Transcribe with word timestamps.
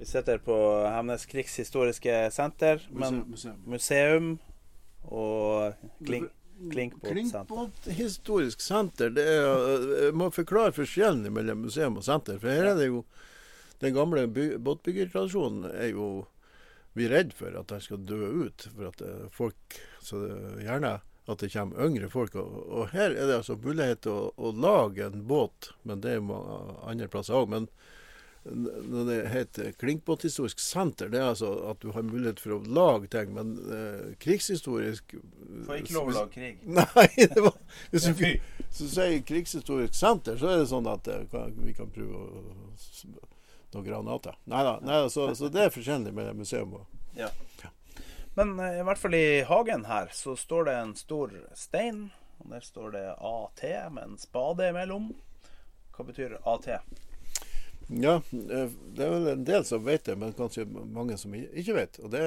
Vi 0.00 0.06
sitter 0.08 0.38
på 0.40 0.54
Hemnes 0.88 1.26
krigshistoriske 1.28 2.30
senter, 2.32 2.80
men 2.88 3.18
Museum. 3.28 3.58
museum 3.68 4.28
og 5.04 5.74
klink, 6.06 6.30
klinkbåtsenter. 6.72 7.44
Klinkbåthistorisk 7.44 8.64
senter, 8.64 9.12
det 9.12 9.26
er, 9.28 9.84
jeg 10.06 10.14
må 10.16 10.30
forklare 10.32 10.72
forskjellen 10.72 11.28
mellom 11.36 11.66
museum 11.66 12.00
og 12.00 12.06
senter. 12.08 12.40
For 12.40 12.48
her 12.48 12.70
er 12.72 12.80
det 12.80 12.88
jo 12.88 13.04
Den 13.80 13.94
gamle 13.96 14.26
båtbyggertradisjonen 14.60 15.68
er 15.70 15.92
jo 15.92 16.08
vi 16.96 17.06
er 17.06 17.14
redd 17.14 17.30
for 17.36 17.54
at 17.56 17.68
den 17.68 17.80
skal 17.80 18.00
dø 18.04 18.18
ut. 18.44 18.66
For 18.72 18.88
at 18.88 19.04
folk 19.36 19.80
Så 20.00 20.24
gjerne 20.64 20.98
at 21.28 21.44
det 21.44 21.52
kommer 21.52 21.86
yngre 21.86 22.08
folk. 22.08 22.34
Og, 22.40 22.58
og 22.72 22.92
her 22.96 23.12
er 23.12 23.28
det 23.28 23.38
altså 23.42 23.60
mulighet 23.60 24.02
til 24.08 24.16
å, 24.16 24.28
å 24.36 24.56
lage 24.56 25.06
en 25.06 25.24
båt, 25.28 25.74
men 25.84 26.00
det 26.00 26.16
er 26.16 26.20
jo 26.20 26.40
andre 26.88 27.08
plasser 27.12 27.36
òg. 27.36 27.68
Når 28.42 29.04
det 29.04 29.16
heter 29.28 29.72
Klinkbåthistorisk 29.76 30.62
senter, 30.64 31.10
det 31.12 31.18
er 31.20 31.26
altså 31.34 31.50
at 31.68 31.82
du 31.82 31.90
har 31.92 32.06
mulighet 32.06 32.40
for 32.40 32.56
å 32.56 32.60
lage 32.64 33.10
ting. 33.12 33.34
Men 33.36 33.52
eh, 33.68 34.14
krigshistorisk 34.22 35.12
Får 35.66 35.82
ikke 35.82 35.96
lov 35.98 36.08
å 36.08 36.14
lage 36.16 36.32
krig. 36.38 36.62
Nei, 36.78 37.08
det 37.20 37.44
var, 37.44 37.58
hvis 37.92 38.08
du, 38.08 38.24
sier 38.70 39.18
krigshistorisk 39.28 39.98
senter, 39.98 40.40
så 40.40 40.54
er 40.54 40.62
det 40.62 40.70
sånn 40.72 40.88
at 40.88 41.10
eh, 41.12 41.26
kan, 41.32 41.52
vi 41.60 41.76
kan 41.76 41.92
prøve 41.92 42.24
å 42.24 42.46
noen 43.70 43.86
granater. 43.86 44.38
Nei 44.50 44.64
da. 44.64 45.08
Så, 45.10 45.28
så 45.34 45.50
det 45.52 45.66
er 45.66 45.74
forskjellig 45.74 46.14
med 46.14 46.32
museum 46.36 46.80
og 46.80 46.86
Ja. 47.18 47.30
Men 48.38 48.54
eh, 48.60 48.78
i 48.80 48.86
hvert 48.86 48.98
fall 48.98 49.14
i 49.18 49.42
hagen 49.46 49.84
her 49.90 50.10
så 50.14 50.36
står 50.38 50.68
det 50.68 50.74
en 50.78 50.96
stor 50.96 51.34
stein. 51.58 52.08
Og 52.40 52.54
der 52.54 52.64
står 52.64 52.94
det 52.94 53.06
AT 53.18 53.62
med 53.92 54.04
en 54.04 54.18
spade 54.18 54.70
imellom. 54.70 55.10
Hva 55.92 56.06
betyr 56.08 56.38
AT? 56.48 56.70
Ja, 57.90 58.16
eh, 58.16 58.70
det 58.94 59.04
er 59.04 59.12
vel 59.12 59.28
en 59.32 59.44
del 59.46 59.64
som 59.66 59.84
vet 59.84 60.06
det, 60.06 60.16
men 60.18 60.34
kanskje 60.38 60.66
mange 60.70 61.18
som 61.18 61.34
ikke 61.34 61.74
vet. 61.74 61.98
Og 62.04 62.12
det 62.14 62.24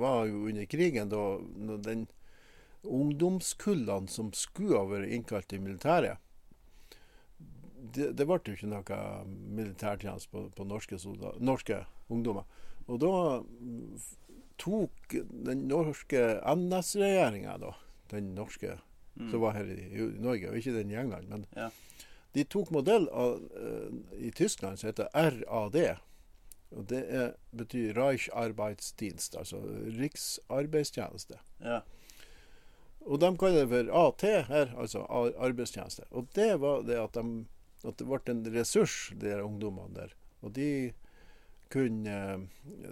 var 0.00 0.26
jo 0.26 0.46
under 0.50 0.66
krigen, 0.70 1.12
da 1.12 1.78
den 1.86 2.06
ungdomskullene 2.86 4.10
som 4.10 4.30
skulle 4.34 4.78
ha 4.78 4.86
vært 4.90 5.10
innkalt 5.14 5.48
til 5.50 5.62
militæret 5.62 6.22
det, 7.96 8.12
det 8.18 8.26
ble 8.28 8.38
jo 8.44 8.54
ikke 8.56 8.68
noe 8.70 9.00
militærtjeneste 9.56 10.30
på, 10.32 10.44
på 10.54 10.66
norske, 10.68 10.98
soldater, 11.00 11.42
norske 11.44 11.80
ungdommer. 12.12 12.46
Og 12.86 13.00
da 13.02 13.12
mm, 13.42 13.96
tok 14.60 15.16
den 15.46 15.66
norske 15.70 16.22
NS-regjeringa, 16.42 17.56
den 18.12 18.34
norske 18.36 18.76
som 19.16 19.40
var 19.40 19.56
her 19.56 19.70
i, 19.72 19.80
i 19.96 20.06
Norge, 20.20 20.50
og 20.50 20.58
ikke 20.60 20.74
den 20.76 20.92
i 20.92 20.98
England, 21.00 21.28
men 21.32 21.46
Ja. 21.56 21.70
De 22.36 22.44
tok 22.44 22.70
modell 22.74 23.08
av, 23.08 23.40
eh, 23.56 24.26
i 24.28 24.30
Tyskland 24.30 24.78
som 24.78 24.90
heter 24.90 25.08
RAD. 25.14 25.78
Og 26.76 26.84
det 26.90 27.02
er, 27.08 27.30
betyr 27.56 27.94
Reich-Arbeidsdienst, 27.96 29.38
altså 29.40 29.62
riksarbeidstjeneste. 29.96 31.38
Ja. 31.64 31.80
Og 33.06 33.22
de 33.22 33.30
kaller 33.40 33.64
det 33.64 33.70
for 33.70 33.92
AT 34.02 34.24
her, 34.50 34.74
altså 34.76 35.06
arbeidstjeneste. 35.08 36.04
Og 36.10 36.28
det 36.36 36.50
var 36.60 36.82
det 36.84 36.98
at, 37.00 37.16
de, 37.16 37.46
at 37.86 37.96
det 37.96 38.08
ble 38.10 38.20
en 38.34 38.42
ressurs, 38.52 38.96
de 39.14 39.30
der 39.30 39.44
ungdommene 39.46 39.94
der. 39.96 40.16
Og 40.42 40.52
de 40.58 40.70
kunne 41.72 42.16
eh, 42.18 42.42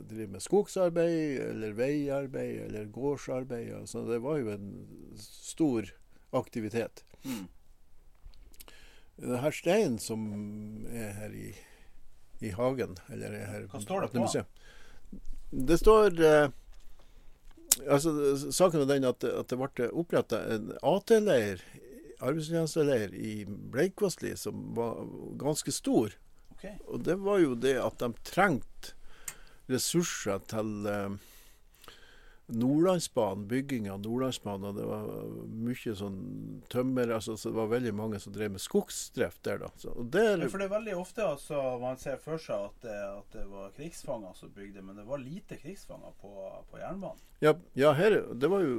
drive 0.09 0.31
med 0.33 0.43
skogsarbeid, 0.43 1.43
eller 1.51 1.77
veiarbeid, 1.77 2.63
eller 2.69 2.89
gårdsarbeid. 2.95 3.75
Så 3.91 4.07
det 4.09 4.23
var 4.25 4.41
jo 4.41 4.55
en 4.55 4.71
stor 5.21 5.93
aktivitet. 6.33 7.05
Mm. 7.27 7.45
Det 9.21 9.39
her 9.41 9.55
steinen 9.55 9.99
som 10.03 10.25
er 10.91 11.13
her 11.21 11.35
i, 11.39 11.53
i 12.43 12.51
hagen, 12.57 12.97
eller 13.13 13.37
er 13.39 13.47
her 13.53 13.67
Hva 13.71 13.81
står 13.83 14.07
det 14.07 14.13
på? 14.15 14.25
museum. 14.25 14.49
Det 15.55 15.79
står 15.79 16.19
eh, 16.19 16.49
altså, 17.87 18.11
Saken 18.51 18.83
er 18.83 18.91
den 18.91 19.07
at, 19.07 19.25
at 19.25 19.53
det 19.53 19.59
ble 19.61 19.89
oppretta 19.93 20.41
en 20.57 20.73
AT-leir, 20.83 21.63
arbeidstjenesteleir, 22.25 23.15
i 23.15 23.45
Bleikvassli 23.47 24.35
som 24.41 24.73
var 24.75 25.05
ganske 25.39 25.71
stor. 25.75 26.17
Okay. 26.57 26.75
Og 26.89 27.05
det 27.07 27.19
var 27.23 27.39
jo 27.43 27.55
det 27.55 27.77
at 27.83 28.01
de 28.03 28.11
trengte 28.27 28.95
ressurser 29.71 30.43
til 30.51 30.91
eh, 30.91 31.15
Nordlandsbanen, 32.47 33.47
bygging 33.49 33.91
av 33.91 34.01
Nordlandsbanen. 34.05 34.77
Det 34.77 34.85
var 34.85 35.07
mye 35.49 35.95
sånn 35.97 36.19
tømmer 36.69 37.15
altså, 37.17 37.39
Så 37.41 37.49
det 37.49 37.57
var 37.57 37.71
veldig 37.73 37.95
mange 37.97 38.21
som 38.21 38.35
drev 38.35 38.53
med 38.57 38.61
skogsdrift 38.61 39.41
der, 39.49 39.63
da. 39.65 39.71
Så, 39.81 39.95
der, 40.13 40.43
Ja, 40.43 40.51
for 40.53 40.61
det 40.61 40.69
er 40.69 40.75
veldig 40.75 40.97
ofte 41.01 41.25
altså, 41.25 41.63
man 41.81 41.97
ser 42.01 42.21
for 42.21 42.41
seg 42.43 42.69
at 42.69 42.85
det, 42.85 42.99
at 43.09 43.39
det 43.39 43.47
var 43.49 43.73
krigsfanger 43.79 44.37
som 44.37 44.53
bygde, 44.53 44.85
men 44.85 45.01
det 45.01 45.07
var 45.09 45.23
lite 45.25 45.57
krigsfanger 45.61 46.13
på, 46.21 46.35
på 46.71 46.83
jernbanen. 46.83 47.23
Ja, 47.45 47.53
ja, 47.77 47.91
her 47.99 48.15
Det 48.41 48.49
var 48.49 48.63
jo 48.65 48.75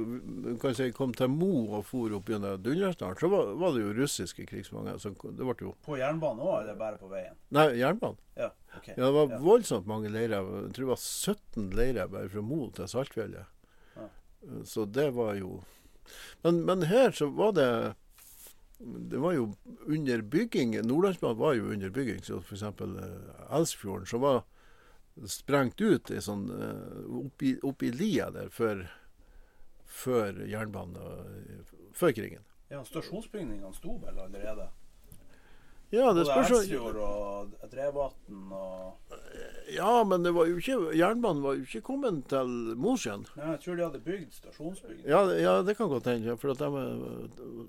kan 0.58 0.58
kan 0.62 0.74
si, 0.74 0.88
Kom 0.96 1.12
til 1.14 1.28
Mo 1.30 1.50
og 1.78 1.84
for 1.86 2.12
opp 2.18 2.28
gjennom 2.32 2.58
Dundersdalen, 2.64 3.18
så 3.20 3.30
var, 3.30 3.52
var 3.60 3.74
det 3.76 3.84
jo 3.84 3.92
russiske 3.96 4.46
krigsfanger. 4.50 4.98
Så 5.02 5.12
det 5.14 5.46
ble 5.46 5.54
jo 5.68 5.74
På 5.86 5.98
jernbanen 6.00 6.42
òg, 6.42 6.56
eller 6.64 6.78
bare 6.80 6.98
på 7.00 7.10
veien? 7.12 7.36
Nei, 7.54 7.68
jernbanen. 7.78 8.18
Ja, 8.36 8.50
ok. 8.76 8.88
Ja, 8.92 8.98
det 9.04 9.12
var 9.18 9.30
Ja. 9.36 9.38
voldsomt 9.44 9.86
mange 9.86 10.10
leirer. 10.10 10.42
Jeg 10.66 10.72
tror 10.74 10.84
det 10.84 10.92
var 10.94 11.04
17 11.04 11.70
leirer 11.78 12.10
bare 12.10 12.28
fra 12.32 12.42
Mo 12.42 12.66
til 12.74 12.90
Saltfjellet. 12.90 13.46
Ja. 13.96 14.08
Så 14.64 14.84
det 14.90 15.08
var 15.14 15.34
jo 15.38 15.60
men, 16.44 16.60
men 16.68 16.82
her 16.86 17.10
så 17.10 17.26
var 17.34 17.50
det 17.56 17.94
Det 18.78 19.18
var 19.18 19.32
jo 19.34 19.48
under 19.88 20.20
bygging 20.22 20.76
Nordlandsbanen 20.86 21.38
var 21.40 21.54
jo 21.56 21.70
under 21.72 21.90
bygging. 21.90 22.20
Så 22.22 22.38
f.eks. 22.42 22.62
Elsfjorden 23.50 24.06
så 24.06 24.18
var 24.22 24.42
sprengt 25.24 25.80
ut 25.80 26.10
i 26.12 26.20
sånn 26.20 26.48
opp 26.50 27.24
oppi, 27.24 27.54
oppi 27.64 27.92
lia 27.94 28.28
der 28.34 28.50
før, 28.52 28.84
før 29.86 30.42
jernbanen 30.44 31.62
Før 31.96 32.12
krigen. 32.12 32.42
Ja, 32.68 32.82
Stasjonsbygningene 32.84 33.72
sto 33.72 33.94
vel 34.02 34.18
allerede? 34.20 34.66
Ja, 35.94 36.10
det 36.12 36.24
spørs 36.26 36.66
og 36.98 37.52
Drevvatn 37.70 38.50
og 38.50 39.12
Ja, 39.70 40.02
men 40.04 40.24
det 40.26 40.32
var 40.34 40.48
jo 40.50 40.58
ikke, 40.58 40.78
jernbanen 40.98 41.44
var 41.44 41.54
jo 41.54 41.66
ikke 41.66 41.84
kommet 41.86 42.24
til 42.30 42.50
Mosjøen. 42.74 43.26
Ja, 43.36 43.52
Jeg 43.54 43.60
tror 43.62 43.76
de 43.76 43.84
hadde 43.86 44.02
bygd 44.02 44.34
stasjonsbygning. 44.34 45.04
Ja, 45.06 45.22
ja, 45.38 45.62
det 45.62 45.76
kan 45.78 45.88
godt 45.88 46.10
hende, 46.10 46.36
for 46.36 46.50
at 46.50 46.58
de 46.58 46.70
er 46.82 46.98
øh, 47.46 47.68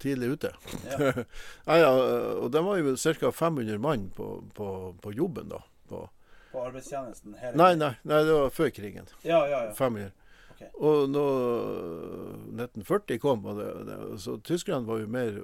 tidlig 0.00 0.32
ute. 0.38 0.54
Ja. 0.88 1.12
ja, 1.68 1.76
ja, 1.84 1.92
og 2.40 2.50
de 2.52 2.64
var 2.64 2.80
jo 2.80 2.96
ca. 2.96 3.30
500 3.30 3.78
mann 3.78 4.08
på, 4.16 4.44
på, 4.54 4.96
på 5.02 5.12
jobben 5.12 5.52
da. 5.52 5.60
På, 5.88 6.06
På 6.52 6.66
arbeidstjenesten 6.66 7.36
Her 7.40 7.56
nei, 7.56 7.72
nei, 7.80 7.94
nei, 8.02 8.24
det 8.28 8.34
var 8.36 8.52
før 8.54 8.72
krigen. 8.74 9.08
Ja, 9.22 9.42
ja, 9.48 9.64
ja. 9.68 9.72
500. 9.78 10.12
Ok. 10.52 10.62
Og 10.74 11.08
når 11.10 11.32
1940 12.52 13.20
kom, 13.22 13.46
det, 13.58 13.68
det, 13.88 13.98
så 14.22 14.36
tyskerne 14.44 14.86
var 14.86 15.00
jo 15.02 15.10
mer 15.10 15.40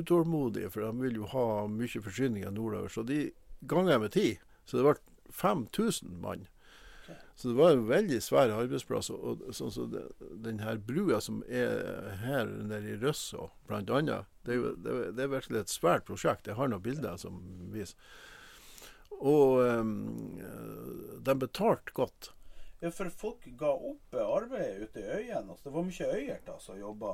utålmodige, 0.00 0.70
for 0.72 0.86
de 0.86 1.04
ville 1.04 1.22
jo 1.22 1.30
ha 1.34 1.46
mye 1.70 2.02
forsyninger 2.08 2.50
nordover. 2.56 2.88
Så 2.92 3.04
de 3.06 3.30
ganger 3.68 4.00
med 4.02 4.16
ti. 4.16 4.28
Så 4.66 4.80
det 4.80 4.86
ble 4.88 4.96
5000 5.36 6.20
mann. 6.22 6.46
Så 7.36 7.48
det 7.48 7.54
var 7.54 7.70
en 7.70 7.88
veldig 7.88 8.22
svær 8.24 8.50
arbeidsplass. 8.54 9.10
Og, 9.12 9.42
og 9.44 9.56
sånn 9.56 9.72
som 9.72 9.90
det, 9.92 10.06
den 10.44 10.62
her 10.64 10.78
brua 10.80 11.20
som 11.20 11.42
er 11.44 12.14
her 12.22 12.48
nede 12.48 12.94
i 12.94 13.12
blant 13.68 13.92
annet, 13.92 14.30
det 14.48 14.56
det, 14.80 14.94
det 15.18 15.26
er 15.26 15.34
virkelig 15.34 15.60
et 15.60 15.74
svært 15.74 16.06
prosjekt. 16.08 16.48
Jeg 16.48 16.56
har 16.56 16.72
noen 16.72 16.82
bilder 16.82 17.20
som 17.20 17.42
viser. 17.74 17.98
Og 19.16 19.60
um, 19.80 19.92
de 21.26 21.34
betalte 21.40 21.92
godt. 21.96 22.30
Ja, 22.82 22.90
for 22.92 23.08
folk 23.10 23.46
ga 23.58 23.70
opp 23.72 24.16
arbeidet 24.20 24.90
ute 24.90 25.00
i 25.00 25.06
øyene. 25.22 25.46
Altså, 25.50 25.64
det 25.70 25.74
var 25.74 25.86
mye 25.88 26.08
øyer 26.12 26.40
da 26.46 26.58
som 26.60 26.78
jobba 26.78 27.12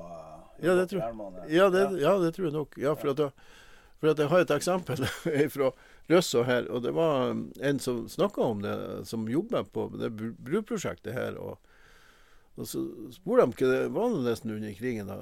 Ja, 0.60 0.74
det 0.74 0.88
tror. 0.90 1.02
Ja, 1.48 1.68
det, 1.70 1.84
ja, 2.02 2.16
det 2.18 2.32
tror 2.34 2.48
jeg 2.48 2.56
nok. 2.56 2.78
Ja, 2.82 2.94
for, 2.98 3.12
at 3.14 3.22
for 4.02 4.10
at 4.10 4.18
jeg 4.18 4.28
har 4.32 4.42
et 4.42 4.50
eksempel 4.56 5.04
fra 5.54 5.70
Røsså 6.10 6.42
her. 6.48 6.66
og 6.70 6.82
Det 6.82 6.90
var 6.96 7.30
um, 7.30 7.44
en 7.62 7.78
som 7.78 8.08
snakka 8.10 8.42
om 8.42 8.64
det, 8.64 8.74
som 9.06 9.28
jobber 9.30 9.62
på 9.70 9.86
det 9.94 10.10
bru- 10.18 10.34
bruprosjektet 10.38 11.14
her. 11.14 11.38
og 11.38 11.58
og 12.60 12.66
så 12.68 12.82
spurte 13.14 13.46
de 13.46 13.64
hva 13.64 13.68
det 13.72 13.92
var 13.94 14.10
nesten 14.26 14.50
under 14.52 14.74
krigen. 14.76 15.06
da, 15.08 15.14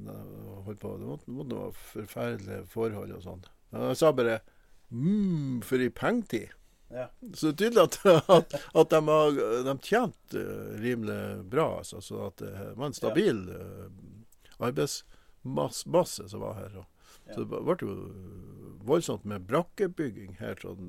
da 0.00 0.14
holdt 0.64 0.78
på. 0.80 0.94
Det 0.96 1.08
måtte, 1.10 1.30
måtte 1.36 1.58
være 1.58 1.74
forferdelige 1.76 2.62
forhold 2.72 3.12
og 3.18 3.20
sånn. 3.26 3.42
Jeg 3.74 3.98
sa 4.00 4.12
bare 4.16 4.38
mm, 4.90 5.60
for 5.66 5.78
ei 5.82 5.90
pengetid. 5.90 6.50
Ja. 6.90 7.04
Så 7.38 7.52
det 7.52 7.68
er 7.70 7.70
tydelig 7.70 7.82
at, 7.86 7.98
at, 8.36 8.54
at 8.74 8.90
de 8.90 9.00
har 9.06 9.36
de 9.66 9.74
tjente 9.86 10.40
eh, 10.42 10.72
rimelig 10.82 11.44
bra. 11.50 11.68
Altså, 11.78 12.00
så 12.02 12.24
at 12.26 12.42
det 12.42 12.50
var 12.76 12.86
en 12.90 12.96
stabil 12.96 13.44
ja. 13.46 13.66
arbeidsmasse 14.58 16.28
som 16.28 16.40
var 16.40 16.54
her. 16.62 16.78
Og, 16.82 16.86
Ja. 17.30 17.34
Så 17.34 17.44
det 17.44 17.58
ble 17.62 17.74
jo 17.84 17.92
voldsomt 18.88 19.24
med 19.28 19.44
brakkebygging 19.46 20.32
her 20.40 20.56
sånn 20.58 20.88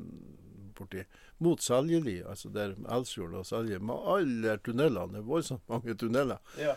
borti 0.77 1.03
mot 1.43 1.61
Seljeli, 1.61 2.15
altså 2.25 2.49
der 2.53 2.71
Elsfjord 2.89 3.35
og 3.37 3.45
Selje. 3.45 3.77
Med 3.83 4.07
alle 4.09 4.55
tunnelene. 4.65 5.11
Det 5.13 5.19
er 5.21 5.27
voldsomt 5.27 5.67
mange 5.69 5.93
tunneler. 6.01 6.39
ja. 6.57 6.73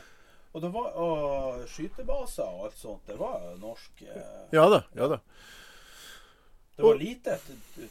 Og 0.54 0.62
det 0.62 0.68
var 0.70 0.92
og 1.02 1.64
skytebaser 1.66 2.44
og 2.46 2.66
alt 2.68 2.76
sånt. 2.78 3.06
Det 3.08 3.16
var 3.18 3.46
norsk. 3.58 4.02
eh, 4.06 4.44
Ja 4.54 4.68
da, 4.70 4.82
ja 4.94 5.08
da. 5.10 5.18
Det 6.76 6.82
var 6.82 6.96
lite 6.98 7.36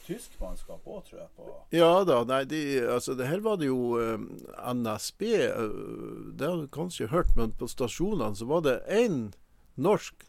tysk 0.03 0.33
mannskap 0.41 0.83
òg, 0.83 1.06
tror 1.07 1.21
jeg. 1.21 1.30
på 1.38 1.53
Ja 1.71 2.03
da, 2.03 2.18
nei, 2.27 2.41
de, 2.51 2.59
altså 2.83 3.15
det 3.15 3.30
her 3.30 3.39
var 3.45 3.62
det 3.62 3.69
jo 3.69 3.95
eh, 4.01 4.18
NSB 4.75 5.24
eh, 5.38 5.77
Det 6.35 6.50
har 6.50 6.59
du 6.59 6.68
kanskje 6.68 7.07
hørt, 7.13 7.31
men 7.39 7.56
på 7.56 7.69
stasjonene 7.71 8.35
så 8.35 8.47
var 8.50 8.65
det 8.65 8.81
én 8.91 9.31
norsk 9.80 10.27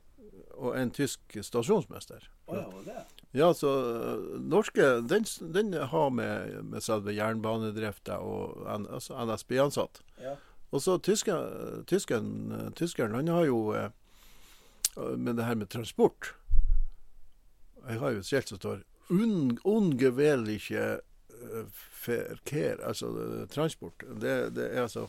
og 0.54 0.76
en 0.78 0.92
tysk 0.94 1.34
stasjonsmester. 1.42 2.28
Oh, 2.46 2.54
ja, 2.54 2.68
var 2.70 2.86
det? 2.86 3.02
Ja, 3.34 3.50
så 3.58 3.72
eh, 3.90 4.38
norske 4.38 4.86
Den, 5.10 5.26
den 5.40 5.74
har 5.74 6.14
med, 6.14 6.62
med 6.70 6.86
selve 6.86 7.16
jernbanedrifta 7.16 8.20
og 8.22 8.62
altså 8.70 9.18
NSB-ansatt. 9.18 10.04
Ja. 10.22 10.36
Og 10.70 10.82
så 10.82 10.94
tyskeren, 11.02 11.82
tyskeren, 11.90 12.70
tyskeren 12.78 13.18
han 13.18 13.34
har 13.34 13.50
jo 13.50 13.60
eh, 13.74 13.90
med 15.18 15.34
det 15.42 15.50
her 15.50 15.58
med 15.58 15.74
transport 15.74 16.36
Jeg 17.88 18.00
har 18.00 18.14
jo 18.14 18.22
et 18.22 18.28
skilt 18.28 18.52
som 18.52 18.60
står 18.60 18.82
Un, 19.12 19.58
eh, 22.08 22.86
altså 22.86 23.10
eh, 23.20 23.48
transport. 23.52 24.04
Det, 24.20 24.54
det 24.56 24.70
er 24.70 24.82
altså 24.86 25.08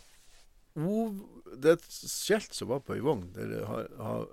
Det 0.75 1.69
er 1.72 1.77
et 1.77 1.88
skilt 1.88 2.54
som 2.54 2.68
var 2.74 2.81
på 2.83 2.98
ei 2.98 3.04
vogn. 3.04 3.30
Der 3.36 3.48
det 3.48 3.62
har, 3.69 3.88
har 3.95 4.27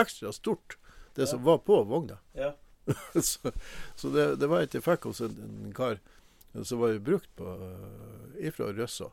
ekstra 0.00 0.32
stort, 0.32 0.78
det 1.14 1.28
som 1.28 1.44
var 1.44 1.58
på 1.58 1.82
vogna. 1.84 2.18
ja. 2.34 2.54
så 3.14 3.52
så 3.96 4.08
det, 4.12 4.36
det 4.36 4.48
var 4.48 4.60
et 4.60 4.74
jeg 4.74 4.84
fikk 4.84 5.06
hos 5.08 5.22
en, 5.24 5.36
en 5.40 5.72
kar 5.72 6.02
som 6.68 6.82
var 6.82 6.98
brukt 7.00 7.30
på 7.36 7.54
ifra 8.36 8.72
Røssa. 8.76 9.08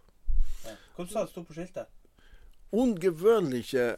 ja. 0.66 0.74
Hva 0.96 1.06
sa 1.08 1.24
du 1.24 1.32
sto 1.32 1.44
på 1.48 1.56
skiltet? 1.56 1.88
Ungewöhnliche 2.72 3.98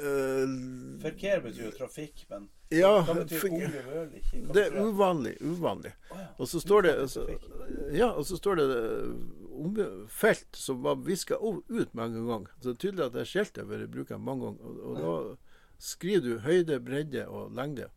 uh, 0.00 1.00
Ferker 1.02 1.42
betyr 1.44 1.68
jo 1.68 1.72
trafikk, 1.76 2.24
men 2.30 2.48
Ja, 2.72 3.04
det 3.12 4.62
er 4.64 4.76
uvanlig. 4.80 5.36
Uvanlig. 5.44 5.92
Og 6.38 6.48
så 6.48 6.60
står 6.60 6.86
det 6.86 6.92
altså. 7.04 7.26
Ja, 7.92 8.10
og 8.10 8.26
så 8.26 8.38
står 8.40 8.60
det 8.62 8.68
unge 9.52 9.88
felt 10.08 10.56
som 10.56 10.82
var 10.82 11.02
viska 11.04 11.36
ut 11.68 11.94
mange 11.94 12.22
ganger. 12.26 12.52
Så 12.60 12.70
det 12.70 12.74
er 12.74 12.80
tydelig 12.86 13.04
at 13.06 13.16
det 13.16 13.26
skiltet 13.28 13.64
har 13.64 13.68
vært 13.70 13.92
brukt 13.92 14.14
mange 14.16 14.46
ganger. 14.46 14.70
Og, 14.70 14.86
og 14.86 15.02
da 15.02 15.82
skriver 15.82 16.24
du 16.24 16.38
høyde, 16.46 16.80
bredde 16.80 17.26
og 17.28 17.52
lengde. 17.56 17.90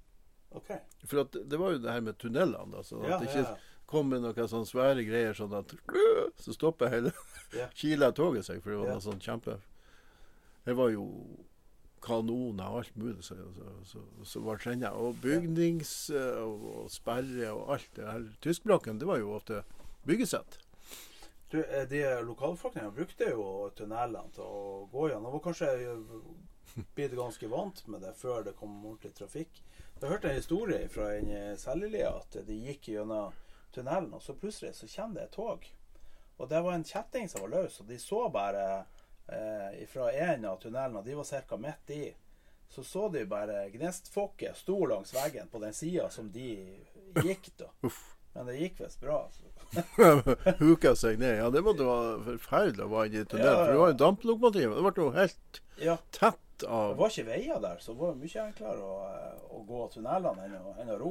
Okay. 0.56 0.80
For 1.06 1.24
at 1.25 1.36
det 1.36 1.59
var 1.59 1.75
jo 1.75 1.80
det 1.83 1.91
her 1.91 2.03
med 2.03 2.19
tunnelene, 2.19 2.71
da. 2.71 2.83
Så 2.83 3.00
at 3.03 3.21
det 3.21 3.31
ikke 3.31 3.56
kom 3.89 4.09
med 4.09 4.24
noen 4.24 4.50
sånne 4.50 4.69
svære 4.69 5.06
greier 5.07 5.36
sånn 5.38 5.53
at 5.56 5.75
Så 6.44 6.56
stopper 6.56 6.89
hele 6.94 7.12
yeah. 7.53 7.69
Kila 7.80 8.12
toget 8.15 8.48
seg, 8.48 8.63
for 8.63 8.74
det 8.74 8.80
var 8.81 8.95
noe 8.95 9.03
sånn 9.03 9.21
kjempe 9.21 9.59
Det 10.65 10.74
var 10.77 10.89
jo 10.94 11.06
kanoner 12.06 12.69
og 12.69 12.84
alt 12.84 12.98
mulig 13.00 13.24
Så, 13.25 13.36
så, 13.56 13.72
så, 13.90 14.04
så 14.24 14.44
var 14.46 14.62
trendet. 14.62 14.94
Og 14.94 15.18
bygnings 15.24 15.96
eh, 16.10 16.42
og, 16.44 16.68
og 16.75 16.92
sperre 16.94 17.52
og 17.52 17.74
alt 17.75 17.90
det 17.98 18.07
her. 18.10 18.30
Tyskblokken, 18.46 19.00
det 19.02 19.10
var 19.10 19.22
jo 19.22 19.34
ofte 19.38 19.63
byggesett. 20.06 20.60
Du, 21.52 21.62
eh, 21.63 21.86
de 21.90 22.04
Lokalbefolkninga 22.25 22.92
brukte 22.92 23.30
jo 23.31 23.69
tunnelene 23.78 24.34
til 24.36 24.46
å 24.46 24.86
gå 24.92 25.10
gjennom. 25.12 25.38
Og 25.38 25.46
kanskje 25.46 25.72
eh, 25.78 26.19
blitt 26.98 27.16
ganske 27.18 27.50
vant 27.52 27.88
med 27.88 28.06
det 28.06 28.13
før 28.19 28.46
det 28.46 28.58
kom 28.60 28.75
ordentlig 28.84 29.13
trafikk. 29.18 29.62
Jeg 29.96 30.12
hørte 30.12 30.30
en 30.30 30.36
historie 30.38 30.90
fra 30.92 31.13
en 31.16 31.31
i 31.31 32.01
at 32.04 32.36
de 32.46 32.56
gikk 32.68 32.90
gjennom 32.92 33.34
tunnelen, 33.74 34.12
og 34.13 34.22
så 34.22 34.36
plutselig 34.36 34.75
så 34.75 34.90
kommer 34.92 35.22
det 35.22 35.24
et 35.30 35.38
tog. 35.38 35.63
Og 36.38 36.50
det 36.51 36.60
var 36.63 36.75
en 36.75 36.84
kjetting 36.84 37.30
som 37.31 37.46
var 37.46 37.54
løs, 37.54 37.80
og 37.80 37.88
de 37.88 37.98
så 38.00 38.25
bare 38.30 38.66
eh, 39.27 39.88
fra 39.88 40.12
en 40.12 40.45
av 40.45 40.60
tunnelene, 40.62 41.04
de 41.06 41.16
var 41.16 41.42
ca. 41.48 41.57
midt 41.57 41.89
i. 41.89 42.16
Så 42.69 42.83
så 42.83 43.10
de 43.10 43.25
bare 43.25 43.69
gnistfokket 43.69 44.57
sto 44.57 44.86
langs 44.86 45.13
veggen 45.16 45.48
på 45.48 45.60
den 45.60 45.74
sida 45.74 46.10
som 46.10 46.31
de 46.31 46.50
gikk, 47.24 47.51
da. 47.57 47.69
Men 48.36 48.50
det 48.52 48.56
gikk 48.60 48.82
visst 48.84 49.00
bra. 49.02 49.22
Altså. 49.26 49.44
Huka 50.60 50.92
seg 51.00 51.20
ned. 51.22 51.38
Ja, 51.40 51.50
det 51.54 51.62
måtte 51.66 51.86
være 51.88 52.18
forferdelig 52.26 52.84
å 52.86 52.90
være 52.92 53.22
i 53.22 53.28
tunnelen. 53.28 53.46
Ja, 53.48 53.54
ja. 53.54 53.62
For 53.64 53.72
det 53.72 53.80
var 53.84 53.94
jo 53.94 54.00
damplokomotiv. 54.02 54.74
Det 54.76 54.84
ble 54.90 55.06
jo 55.06 55.12
helt 55.16 55.62
Ja. 55.82 55.96
tett 56.16 56.42
Det 56.62 56.70
var 56.72 57.10
ikke 57.12 57.26
veier 57.28 57.58
der, 57.60 57.80
så 57.84 57.92
det 57.92 58.00
var 58.00 58.14
mye 58.16 58.44
enklere 58.46 58.80
å, 58.80 59.00
å 59.58 59.64
gå 59.68 59.80
tunnelene 59.92 60.46
enn 60.46 60.54
enn 60.84 60.92
å 60.94 60.98
ro. 61.02 61.10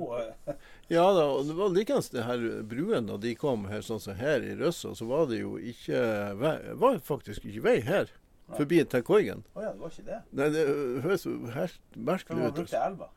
Ja 0.94 1.05
da, 1.17 1.26
og 1.37 1.44
det 1.49 1.56
var 1.59 1.73
likeens 1.75 2.09
det 2.15 2.25
her 2.25 2.44
bruen 2.65 3.09
da 3.11 3.19
de 3.21 3.35
kom 3.37 3.67
her, 3.69 3.82
sånn 3.85 4.00
som 4.00 4.17
her 4.17 4.41
i 4.44 4.55
Røssa, 4.56 4.94
så 4.97 5.05
var 5.09 5.26
det 5.29 5.43
jo 5.43 5.59
ikke 5.61 6.00
vei, 6.41 6.55
var 6.81 6.97
faktisk 7.05 7.44
ikke 7.44 7.65
vei 7.67 7.76
her. 7.85 8.09
Forbi 8.56 8.82
til 8.88 9.05
Koigen. 9.05 9.44
Å 9.56 9.62
ja, 9.65 9.71
det 9.73 9.81
var 9.81 9.93
ikke 9.93 10.09
det. 10.09 10.19
Nei, 10.37 10.49
det 10.53 10.65
høres 11.05 11.23
jo 11.25 11.37
helt 11.55 11.79
merkelig 11.97 12.41
ut. 12.41 12.44
man 12.44 12.56
brukte 12.59 12.81
elva. 12.88 13.09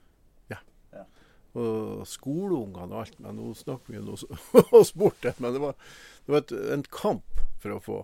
Og 1.58 2.04
skoleungene 2.10 2.92
og 2.92 3.00
alt. 3.06 3.20
Men 3.24 3.40
nå 3.40 3.54
snakker 3.58 3.94
vi 3.94 4.02
jo 4.02 4.18
oss 4.82 4.94
bort 4.94 5.22
det. 5.24 5.38
Men 5.40 5.56
det 5.56 5.64
var, 5.64 5.78
det 6.26 6.36
var 6.36 6.44
et, 6.44 6.54
en 6.76 6.86
kamp 6.92 7.46
for 7.62 7.78
å 7.78 7.82
få 7.84 8.02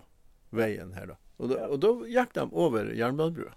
veien 0.54 0.94
her, 0.94 1.14
da. 1.14 1.20
Og 1.42 1.50
da, 1.50 1.64
og 1.66 1.80
da 1.82 1.90
gikk 2.06 2.34
de 2.36 2.44
over 2.52 2.92
jernbanebrua. 2.94 3.54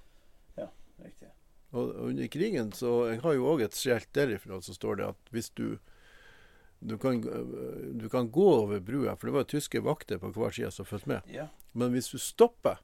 Ja, 0.57 0.71
riktig. 1.03 1.29
Og 1.77 1.91
under 2.07 2.29
krigen 2.31 2.71
så 2.73 2.93
Jeg 3.11 3.19
har 3.21 3.35
jo 3.37 3.49
òg 3.51 3.61
et 3.65 3.77
skjelt 3.77 4.09
derifra 4.15 4.57
så 4.65 4.73
står 4.73 4.99
det 4.99 5.11
at 5.11 5.31
hvis 5.35 5.51
du 5.57 5.77
du 6.79 6.93
kan, 7.01 7.21
du 7.93 8.09
kan 8.09 8.27
gå 8.31 8.47
over 8.53 8.79
brua, 8.79 9.15
for 9.17 9.27
det 9.27 9.33
var 9.33 9.47
tyske 9.49 9.79
vakter 9.81 10.19
på 10.21 10.29
hver 10.35 10.53
side 10.53 10.69
som 10.71 10.85
fulgte 10.85 11.09
med. 11.09 11.31
Ja. 11.33 11.47
Men 11.73 11.95
hvis 11.95 12.11
du 12.13 12.19
stopper, 12.21 12.77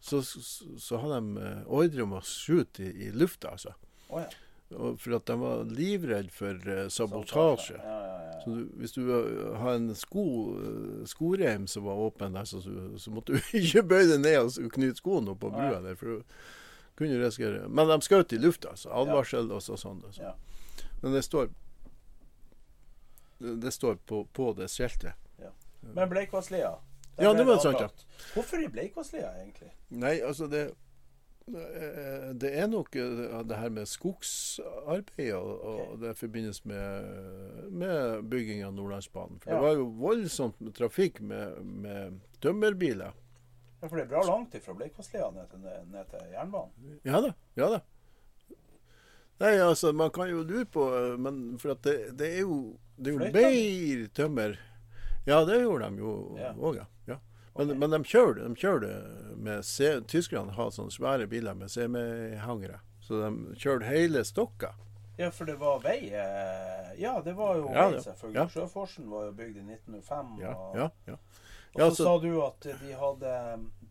så, 0.00 0.22
så, 0.24 0.40
så 0.80 1.00
har 1.02 1.12
de 1.12 1.42
eh, 1.42 1.60
ordre 1.68 2.06
om 2.06 2.16
å 2.16 2.22
skyte 2.24 2.84
i, 2.84 3.06
i 3.06 3.10
lufta, 3.12 3.52
altså. 3.52 3.74
Oh, 4.08 4.20
ja. 4.20 4.28
For 4.72 5.14
at 5.14 5.26
de 5.28 5.36
var 5.38 5.64
livredd 5.70 6.30
for 6.32 6.68
eh, 6.70 6.86
sabotasje. 6.90 7.76
Ja, 7.78 7.98
ja, 8.06 8.20
ja. 8.26 8.40
Så 8.44 8.50
du, 8.50 8.62
hvis 8.80 8.92
du 8.96 9.02
uh, 9.06 9.54
har 9.60 9.78
en 9.78 9.94
sko, 9.96 10.24
uh, 10.56 11.04
skoreim 11.08 11.66
som 11.70 11.84
var 11.86 12.00
åpen 12.00 12.34
der, 12.36 12.48
så, 12.48 12.60
så, 12.98 13.12
måtte 13.14 13.36
du 13.36 13.50
ikke 13.60 13.84
bøye 13.94 14.08
deg 14.10 14.24
ned 14.24 14.38
og 14.40 14.72
knyte 14.74 15.00
skoen 15.00 15.30
opp 15.32 15.42
på 15.44 15.52
brua 15.54 15.78
der. 15.84 15.98
For 16.00 16.16
du 16.16 16.40
kunne 16.98 17.20
risikere 17.22 17.68
Men 17.68 17.90
de 17.90 17.98
skjøt 18.06 18.34
i 18.34 18.40
lufta, 18.40 18.74
altså. 18.74 18.90
Advarsel 18.92 19.52
og 19.54 19.62
sånn. 19.64 20.02
Altså. 20.08 20.30
Ja. 20.30 20.88
Men 21.02 21.14
det 21.16 21.24
står 21.26 21.52
Det 23.38 23.72
står 23.74 24.00
på, 24.08 24.24
på 24.32 24.52
det 24.58 24.70
skiltet. 24.72 25.20
Men 25.92 26.08
Bleikvasslia 26.08 26.74
Ja, 27.16 27.32
det 27.32 27.44
var 27.44 27.58
sant, 27.58 27.80
ja. 27.80 27.88
Hvorfor 28.34 28.62
i 28.64 28.68
Bleikvasslia, 28.68 29.30
egentlig? 29.38 29.70
Nei, 29.88 30.16
altså 30.24 30.48
det 30.50 30.62
eh, 30.64 30.72
det 31.46 32.50
er 32.56 32.66
nok 32.72 32.96
eh, 32.96 33.34
det 33.44 33.56
her 33.60 33.68
med 33.74 33.86
skogsarbeid, 33.86 35.32
og, 35.36 35.64
og 35.64 35.98
det 36.00 36.14
forbindes 36.16 36.62
med, 36.64 37.68
med 37.70 38.22
bygging 38.32 38.62
av 38.64 38.72
Nordlandsbanen. 38.74 39.40
For 39.42 39.50
Ja. 39.52 39.58
det 39.58 39.66
var 39.66 39.74
jo 39.76 39.84
voldsomt 40.00 40.60
med 40.64 40.74
trafikk 40.74 41.20
med, 41.20 41.60
med 41.64 42.20
tømmerbiler. 42.40 43.12
Ja, 43.82 43.88
for 43.90 43.96
det 43.96 44.06
er 44.06 44.12
bra 44.14 44.22
langt 44.24 44.56
fra 44.64 44.72
Bleikvasslia 44.78 45.28
ned 45.36 45.52
ned 45.92 46.08
til 46.14 46.30
jernbanen. 46.32 46.94
Ja 47.04 47.20
da. 47.20 47.34
Ja 47.60 47.68
da. 47.74 47.82
Nei, 49.42 49.56
altså, 49.58 49.92
man 49.92 50.10
kan 50.14 50.30
jo 50.30 50.44
lure 50.46 50.64
på 50.64 50.84
eh, 50.94 51.16
Men 51.18 51.58
for 51.58 51.74
det, 51.82 52.14
det 52.16 52.28
er 52.36 52.44
jo 52.46 52.76
Det 52.96 53.10
er 53.10 53.16
jo 53.18 53.32
mer 53.34 54.06
tømmer. 54.14 54.54
Ja, 55.26 55.40
det 55.44 55.60
gjorde 55.60 55.88
de 55.90 55.98
jo 55.98 56.12
òg, 56.54 56.76
ja. 56.78 56.84
Men, 57.56 57.70
men 57.78 57.90
de 57.94 58.00
kjører 58.10 58.34
det 58.40 58.46
de 58.48 58.60
kjører 58.64 58.80
det 58.86 59.36
med 59.44 59.64
se, 59.64 59.92
Tyskerne 60.10 60.54
har 60.56 60.72
sånne 60.74 60.90
svære 60.94 61.28
biler 61.30 61.54
med 61.54 61.70
semihangere. 61.70 62.80
Så 63.04 63.20
de 63.20 63.54
kjører 63.60 63.86
hele 63.92 64.24
stokka. 64.26 64.72
Ja, 65.18 65.28
for 65.30 65.46
det 65.46 65.54
var 65.60 65.78
vei 65.84 66.08
eh, 66.10 66.88
Ja, 66.98 67.20
det 67.22 67.36
var 67.38 67.54
jo 67.60 67.68
Ja, 67.70 67.88
vei, 67.92 68.00
selvfølgelig. 68.02 68.40
ja. 68.40 68.48
Sjøforsen 68.50 69.06
var 69.12 69.28
jo 69.28 69.32
bygd 69.38 69.60
i 69.60 69.64
1905. 69.76 70.32
Ja, 70.42 70.54
og, 70.56 70.74
ja, 70.80 70.88
ja. 71.06 71.14
og 71.74 71.80
Ja, 71.80 71.88
så 71.90 71.94
så- 72.00 72.04
sa 72.08 72.18
du 72.24 72.42
at 72.42 72.66
de 72.80 72.92
hadde, 72.98 73.34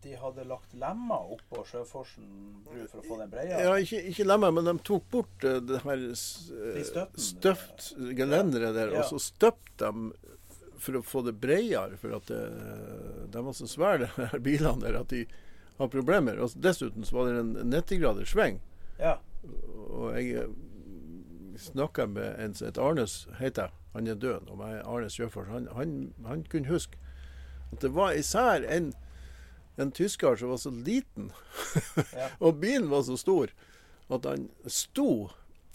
de 0.03 0.15
hadde 0.19 0.43
lagt 0.49 0.73
lemmer 0.75 1.31
oppå 1.37 1.63
Sjøforsen 1.69 2.27
bru 2.65 2.83
for 2.91 2.99
å 2.99 3.07
få 3.07 3.19
den 3.21 3.31
breia? 3.31 3.61
ja 3.63 3.71
ikke, 3.79 4.01
ikke 4.11 4.27
lemmer, 4.27 4.51
men 4.51 4.65
de 4.67 4.75
tok 4.83 5.07
bort 5.11 5.43
eh, 5.47 5.61
det 5.63 5.79
her 5.85 6.03
eh, 6.03 6.75
De 6.75 7.07
støpt 7.29 7.93
gelenderet 8.19 8.75
der, 8.75 8.91
og 8.99 9.07
så 9.07 9.19
støpte 9.31 9.93
de 9.93 10.11
for 10.83 10.99
å 10.99 11.03
få 11.05 11.23
det 11.25 11.35
bredere, 11.39 11.97
for 11.99 12.17
at 12.17 12.27
det, 12.29 12.41
de 13.33 13.43
var 13.45 13.55
så 13.57 13.67
svære, 13.69 14.09
de 14.17 14.27
her 14.33 14.43
bilene 14.43 14.83
der, 14.83 14.99
at 14.99 15.13
de 15.13 15.23
har 15.79 15.91
problemer. 15.93 16.39
Og 16.43 16.55
dessuten 16.59 17.07
så 17.07 17.17
var 17.17 17.31
det 17.31 17.39
en 17.41 17.71
90 17.71 18.01
graders 18.03 18.33
sving. 18.33 18.59
Ja. 18.99 19.17
Og 19.89 20.13
jeg 20.17 20.43
eh, 20.43 20.51
snakka 21.59 22.07
med 22.07 22.35
en 22.39 22.53
som 22.57 22.69
heter 22.69 22.85
Arnes, 22.85 23.23
heter 23.39 23.69
jeg. 23.69 23.79
Han 23.93 24.07
er 24.09 24.15
død 24.17 24.47
Og 24.49 24.57
men 24.57 24.79
Arnes 24.89 25.13
Sjøfors. 25.13 25.51
Han, 25.53 25.67
han, 25.75 26.13
han 26.25 26.45
kunne 26.49 26.71
huske 26.71 26.97
at 27.73 27.81
det 27.81 27.91
var 27.93 28.13
især 28.17 28.65
en, 28.69 28.91
en 29.81 29.91
tysker 29.91 30.35
som 30.37 30.49
var 30.53 30.61
så 30.61 30.71
liten, 30.71 31.31
Ja. 32.13 32.29
og 32.45 32.59
bilen 32.61 32.89
var 32.89 33.01
så 33.05 33.17
stor, 33.17 33.49
at 34.13 34.25
han 34.29 34.49
sto 34.69 35.29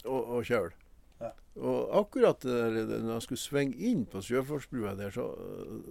og, 0.05 0.21
og 0.23 0.45
kjørte. 0.47 0.75
Ja. 1.19 1.31
Og 1.59 1.95
akkurat 1.99 2.43
der, 2.45 2.77
når 2.87 3.17
han 3.17 3.23
skulle 3.25 3.41
svinge 3.41 3.75
inn 3.89 4.05
på 4.07 4.21
Sjøforsbrua 4.23 4.93
der, 4.95 5.11
så, 5.11 5.25
øh, 5.35 5.81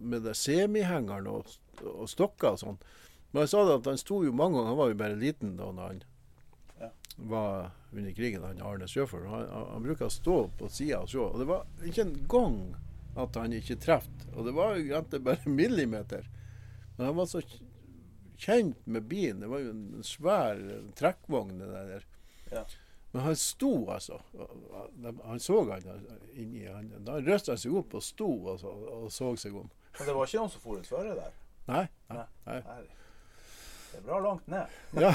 med 0.00 0.26
det 0.26 0.36
semihengeren 0.36 1.28
og, 1.30 1.48
og 1.80 2.08
stokker 2.10 2.52
og 2.54 2.60
sånn 2.60 2.82
Men 3.32 3.46
jeg 3.46 3.54
sa 3.54 3.62
det 3.64 3.78
at 3.80 3.88
han 3.90 3.98
sto 3.98 4.20
jo 4.22 4.34
mange 4.36 4.58
ganger, 4.58 4.68
han 4.68 4.78
var 4.78 4.92
jo 4.92 4.98
bare 5.00 5.20
liten 5.20 5.56
da 5.58 5.70
han 5.80 6.04
Ja. 6.80 6.90
var 7.16 7.70
under 7.92 8.12
krigen, 8.12 8.42
han 8.42 8.60
Arne 8.62 8.86
Sjøfors. 8.90 9.26
Han, 9.30 9.48
han, 9.48 9.82
bruker 9.82 10.06
å 10.06 10.12
stå 10.12 10.36
på 10.58 10.68
sida 10.70 11.00
og 11.02 11.10
se. 11.10 11.18
Og 11.18 11.38
det 11.38 11.46
var 11.48 11.66
ikke 11.86 12.02
en 12.02 12.14
gang 12.30 12.56
at 13.16 13.36
han 13.38 13.54
ikke 13.54 13.78
traff. 13.82 14.08
Og 14.34 14.46
det 14.46 14.54
var 14.54 14.76
jo 14.76 14.84
egentlig 14.84 15.22
bare 15.24 15.50
millimeter. 15.60 16.26
Men 16.96 17.06
han 17.06 17.16
var 17.16 17.26
så 17.30 17.42
kjent 18.38 18.86
med 18.86 19.06
bilen. 19.10 19.40
Det 19.40 19.50
var 19.50 19.62
jo 19.62 19.74
en 19.74 20.06
svær 20.06 20.62
trekkvogn, 20.98 21.58
det 21.58 21.70
der. 21.74 22.08
Ja. 22.52 22.64
Men 23.14 23.22
han 23.28 23.36
sto, 23.38 23.70
altså. 23.94 24.18
Han 25.24 25.40
så 25.40 25.60
han 25.70 25.84
inni 26.34 26.64
han. 26.66 26.88
Da 27.06 27.20
røsta 27.22 27.54
han 27.54 27.60
seg 27.62 27.76
opp 27.78 27.94
og 27.94 28.02
sto 28.02 28.26
og 28.50 28.58
så, 28.60 28.72
og 28.98 29.06
så 29.14 29.30
seg 29.38 29.54
om. 29.60 29.70
Men 29.98 30.08
det 30.10 30.16
var 30.16 30.26
ikke 30.26 30.40
noen 30.42 30.50
som 30.50 30.64
for 30.64 30.82
ut 30.82 30.90
føre 30.90 31.14
der? 31.14 31.32
Nei. 31.70 31.84
nei, 32.10 32.24
Nei. 32.48 32.58
Det 33.94 34.00
er 34.00 34.06
bra 34.08 34.18
langt 34.24 34.48
ned. 34.50 34.72
Ja, 35.04 35.12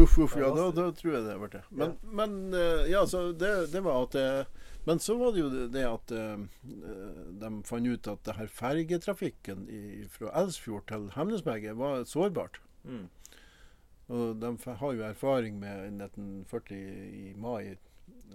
uff, 0.00 0.16
uff, 0.24 0.36
ja 0.40 0.48
da, 0.56 0.70
da 0.72 0.86
tror 0.96 1.18
jeg 1.18 1.24
det 1.26 1.34
ble 1.42 1.50
det. 1.52 1.60
Men, 1.76 1.92
men 2.08 2.36
eh, 2.56 2.86
ja, 2.88 3.02
så 3.06 3.26
det, 3.36 3.50
det 3.74 3.82
var 3.84 4.06
at 4.06 4.16
eh, 4.16 4.46
Men 4.88 4.98
så 5.00 5.18
var 5.20 5.32
det 5.36 5.42
jo 5.44 5.50
det- 5.72 5.84
at 5.88 6.14
eh, 6.16 6.46
de 7.44 7.50
fant 7.68 7.86
ut 7.92 8.08
at 8.14 8.24
det 8.24 8.34
her 8.40 8.48
fergetrafikken 8.52 9.68
i, 9.68 9.82
fra 10.12 10.32
Elsfjord 10.40 10.88
til 10.88 11.06
Hemnesberget 11.14 11.76
var 11.76 12.04
sårbart. 12.08 12.58
Mm. 12.84 13.06
Og 14.12 14.36
de 14.40 14.50
har 14.66 14.92
jo 14.98 15.04
erfaring 15.06 15.58
med 15.58 15.86
1940 16.02 16.76
i 17.30 17.34
mai. 17.40 17.76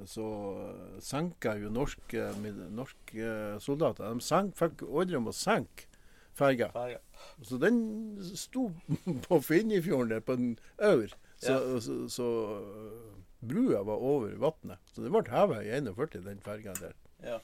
Så 0.07 0.25
eh, 0.63 0.99
senka 1.03 1.55
jo 1.59 1.69
norske, 1.73 2.29
norske 2.71 3.31
soldater 3.61 4.07
De 4.13 4.23
senk, 4.23 4.55
fikk 4.57 4.83
ordre 4.87 5.19
om 5.19 5.27
å 5.29 5.35
senke 5.35 5.85
ferga. 6.39 6.69
Så 7.43 7.57
den 7.59 7.79
sto 8.23 8.69
på 9.27 9.41
Finnifjorden 9.43 10.13
der 10.13 10.23
på 10.25 10.37
en 10.39 10.53
aur. 10.77 11.11
Så, 11.39 11.51
Ja. 11.55 11.79
så, 11.83 11.97
så 12.11 12.27
øh, 12.59 13.11
brua 13.39 13.83
var 13.87 14.01
over 14.03 14.33
vannet. 14.39 14.79
Så 14.91 15.03
det 15.03 15.11
ble 15.13 15.21
heva 15.31 15.61
i 15.63 15.69
41, 15.77 16.23
den 16.25 16.41
ferga 16.43 16.73
der. 16.79 16.95
Ja. 17.23 17.37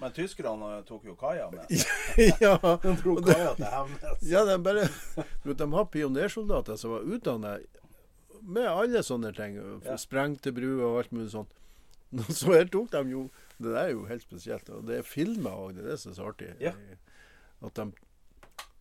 Men 0.00 0.12
tyskerne 0.12 0.80
tok 0.88 1.04
jo 1.06 1.14
kaia 1.16 1.46
med. 1.52 1.70
ja, 2.42 2.56
De 2.82 2.94
dro 2.98 3.14
kaja 3.22 3.52
kaia 3.54 3.54
til 3.58 3.66
Hemnes. 3.70 4.22
ja, 4.26 4.44
de 4.48 4.56
bare 4.62 4.88
De 5.60 5.68
har 5.76 5.84
pionersoldater 5.92 6.76
som 6.80 6.90
var 6.96 7.06
utdanna 7.06 7.58
med 8.44 8.66
alle 8.68 9.00
sånne 9.06 9.30
ting. 9.36 9.54
Ja. 9.86 9.94
Sprengte 9.96 10.52
bruer 10.52 10.82
og 10.88 10.98
alt 11.02 11.12
mulig 11.14 11.30
sånt. 11.32 11.52
Så 12.34 12.52
her 12.52 12.66
tok 12.70 12.90
de 12.92 13.00
jo 13.10 13.22
Det 13.56 13.70
der 13.70 13.78
er 13.86 13.92
jo 13.94 14.04
helt 14.10 14.22
spesielt. 14.26 14.68
Og 14.74 14.84
det 14.88 14.98
er 14.98 15.06
filma 15.06 15.54
òg, 15.54 15.76
det 15.78 15.84
er 15.86 15.92
det 15.94 16.00
som 16.02 16.12
er 16.12 16.18
så 16.18 16.26
artig. 16.32 16.50
Ja. 16.60 16.74
At 17.64 17.78
de 17.78 17.86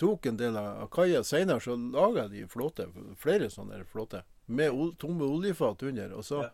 tok 0.02 0.26
en 0.28 0.38
del 0.42 0.58
av 0.58 0.82
av 0.84 0.90
kaia. 0.92 1.22
Seinere 1.24 1.62
så 1.64 1.78
laga 1.78 2.26
de 2.32 2.44
flåte, 2.50 2.90
flere 3.22 3.52
sånne 3.54 3.84
flåter, 3.88 4.26
med 4.48 4.74
tomme 5.00 5.30
oljefat 5.30 5.86
under. 5.88 6.18
Og 6.18 6.26
så, 6.26 6.42
Ja. 6.44 6.50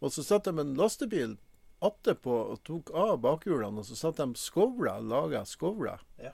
og 0.00 0.10
så 0.16 0.24
satte 0.24 0.50
de 0.50 0.64
en 0.64 0.74
lastebil 0.80 1.36
attpå 1.84 2.36
og 2.52 2.62
tok 2.64 2.90
av 2.96 3.18
bakhjulene, 3.24 3.82
og 3.82 3.88
så 3.88 3.98
satte 3.98 4.24
de 4.24 4.40
skovler, 4.40 5.02
laga 5.04 5.44
skovler. 5.48 6.02
Ja. 6.22 6.32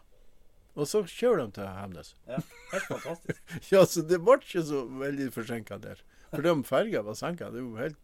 Og 0.73 0.89
så 0.89 1.03
kjører 1.05 1.47
de 1.47 1.59
til 1.59 1.69
Hemnes. 1.69 2.15
Ja, 2.31 2.41
helt 2.73 2.89
fantastisk. 2.89 3.43
Ja, 3.73 3.85
så 3.85 4.05
det 4.07 4.23
ble 4.25 4.39
ikke 4.41 4.65
så 4.69 4.85
veldig 5.03 5.33
forsinka 5.35 5.79
der. 5.83 6.01
For 6.33 6.49
om 6.49 6.65
ferga 6.65 7.03
var 7.05 7.19
senka, 7.19 7.51
det 7.53 7.61
er 7.61 7.67
jo 7.67 7.77
helt 7.77 7.99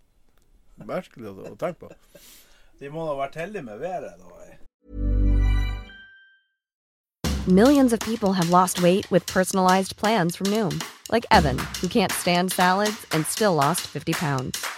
merkelig 0.84 1.32
å, 1.32 1.54
tenke 1.56 1.86
på. 1.86 1.94
De 2.78 2.90
må 2.94 3.08
ha 3.08 3.16
vært 3.18 3.40
heldige 3.40 3.66
med 3.66 3.80
været, 3.82 4.20
da. 4.20 4.38
Millions 7.48 7.94
of 7.94 8.00
people 8.00 8.34
have 8.34 8.50
lost 8.50 8.82
weight 8.82 9.10
with 9.10 9.24
personalized 9.24 9.96
plans 9.96 10.36
from 10.36 10.48
Noom, 10.48 10.82
like 11.10 11.24
Evan, 11.30 11.58
who 11.80 11.88
can't 11.88 12.12
stand 12.12 12.52
salads 12.52 13.06
and 13.12 13.24
still 13.24 13.54
lost 13.54 13.86
50 13.86 14.12
pounds. 14.12 14.77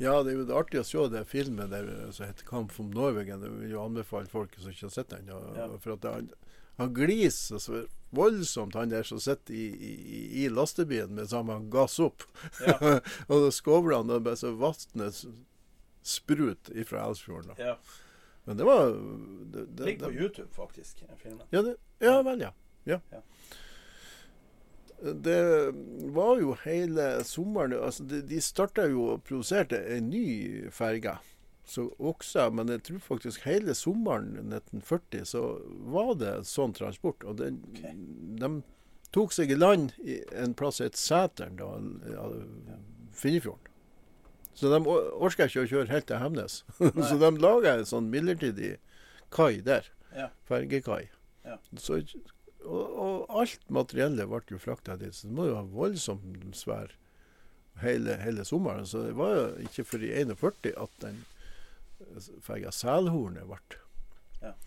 Ja, 0.00 0.22
det 0.24 0.32
er 0.32 0.38
jo 0.40 0.56
artig 0.56 0.80
å 0.80 0.86
se 0.86 1.02
den 1.12 1.26
filmen 1.28 1.72
der 1.72 1.88
som 2.16 2.24
heter 2.26 2.46
'Kamp 2.48 2.72
om 2.80 2.92
Norwegen'. 2.94 3.42
Det 3.42 3.50
vil 3.52 3.74
jo 3.74 3.82
anbefale 3.84 4.26
folk 4.26 4.54
som 4.58 4.72
ikke 4.72 4.86
har 4.88 4.94
sett 4.94 5.10
den. 5.12 5.28
Ja. 5.28 5.68
For 5.76 5.92
at 5.92 6.06
han, 6.08 6.30
han 6.80 6.94
gliser 6.96 7.60
så 7.60 7.84
voldsomt, 8.10 8.74
han 8.74 8.88
der 8.88 9.04
som 9.04 9.20
sitter 9.20 9.54
i, 9.54 9.66
i, 9.68 10.44
i 10.44 10.48
lastebilen 10.48 11.14
med 11.14 11.28
samme 11.28 11.58
gass 11.70 11.98
opp. 12.00 12.24
Ja. 12.64 12.78
og 13.28 13.44
da 13.44 13.50
det 13.52 14.16
er 14.16 14.24
bare 14.24 14.40
så 14.40 14.54
vannet 14.56 15.24
sprut 16.02 16.70
ifra 16.72 17.04
Elsfjorden. 17.04 17.52
Ja. 17.58 17.76
Men 18.44 18.56
det 18.56 18.64
var 18.64 18.86
det, 19.52 19.66
det, 19.66 19.84
Ligger 19.84 20.06
på 20.06 20.12
YouTube, 20.12 20.48
faktisk, 20.52 21.04
filmen. 21.18 21.46
Ja, 21.50 21.62
det, 21.62 21.76
ja 21.98 22.22
vel, 22.22 22.40
ja. 22.40 22.52
ja. 22.84 23.00
Det 25.00 25.40
var 26.14 26.40
jo 26.42 26.54
hele 26.64 27.04
sommeren 27.24 27.72
altså 27.78 28.04
De, 28.04 28.18
de 28.28 28.40
starta 28.44 28.84
jo 28.90 29.06
og 29.14 29.22
produserte 29.24 29.78
en 29.96 30.10
ny 30.12 30.68
ferge. 30.74 31.14
Men 32.52 32.68
jeg 32.74 32.82
tror 32.88 32.98
faktisk 33.04 33.44
hele 33.46 33.74
sommeren 33.78 34.32
1940 34.50 35.24
så 35.30 35.42
var 35.94 36.14
det 36.18 36.32
sånn 36.50 36.74
transport. 36.74 37.22
Og 37.24 37.38
den, 37.38 37.60
de 38.40 38.50
tok 39.14 39.32
seg 39.32 39.50
i 39.54 39.58
land 39.58 39.92
i 40.02 40.18
en 40.34 40.52
plass 40.58 40.80
som 40.80 40.88
het 40.88 40.98
Sæteren, 40.98 41.56
da, 41.60 42.28
Finnefjorden. 43.14 43.66
Så 44.54 44.68
de 44.68 44.80
or- 44.82 45.12
orka 45.22 45.46
ikke 45.46 45.62
å 45.62 45.68
kjøre 45.70 45.92
helt 45.92 46.06
til 46.10 46.18
Hemnes. 46.20 46.60
så 47.08 47.16
de 47.22 47.30
laga 47.40 47.76
en 47.78 47.86
sånn 47.88 48.10
midlertidig 48.12 48.74
kai 49.32 49.60
der. 49.64 49.86
Ja. 50.16 50.28
Fergekai. 50.50 51.04
Ja. 51.46 51.56
Så, 51.78 52.00
og, 52.64 52.98
og 53.04 53.36
alt 53.42 53.62
materiellet 53.72 54.28
ble 54.28 54.40
jo 54.50 54.58
frakta 54.60 54.96
dit. 55.00 55.14
Så 55.14 55.28
det 55.28 55.36
må 55.36 55.46
jo 55.48 55.56
ha 55.58 55.62
voldsomt 55.64 56.56
svær 56.58 56.92
hele, 57.82 58.16
hele 58.20 58.44
sommeren. 58.44 58.86
Så 58.86 59.06
det 59.08 59.16
var 59.18 59.34
jo 59.36 59.44
ikke 59.68 59.84
før 59.88 60.04
i 60.08 60.12
41 60.24 60.74
at 60.76 60.98
den 61.04 61.22
ferga 62.44 62.70
Selhornet 62.72 63.46
ble 63.48 63.60
igjen. 64.40 64.58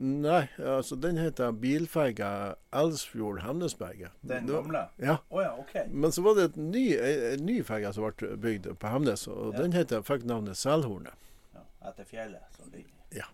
Nei, 0.00 0.46
altså 0.64 0.96
den 0.96 1.18
heter 1.20 1.50
bilferga 1.60 2.54
Elsfjord-Hemnesberget. 2.72 4.14
Den 4.24 4.46
gamle? 4.48 4.86
Ja. 4.96 5.18
Oh, 5.28 5.42
ja, 5.44 5.50
OK. 5.60 5.74
Men 5.92 6.12
så 6.14 6.22
var 6.24 6.38
det 6.38 6.44
et 6.48 6.56
ny, 6.56 6.84
ny 7.42 7.58
ferge 7.68 7.90
som 7.92 8.06
ble 8.08 8.30
bygd 8.40 8.70
på 8.80 8.92
Hemnes, 8.94 9.26
og 9.28 9.52
Ja. 9.52 9.58
den 9.60 9.76
heter, 9.76 10.00
fikk 10.06 10.24
navnet 10.24 10.56
Selhornet. 10.56 11.12
Ja, 11.52 11.66
etter 11.90 12.08
fjellet 12.08 12.56
som 12.56 12.70
ligger 12.72 12.96
Ja. 13.12 13.26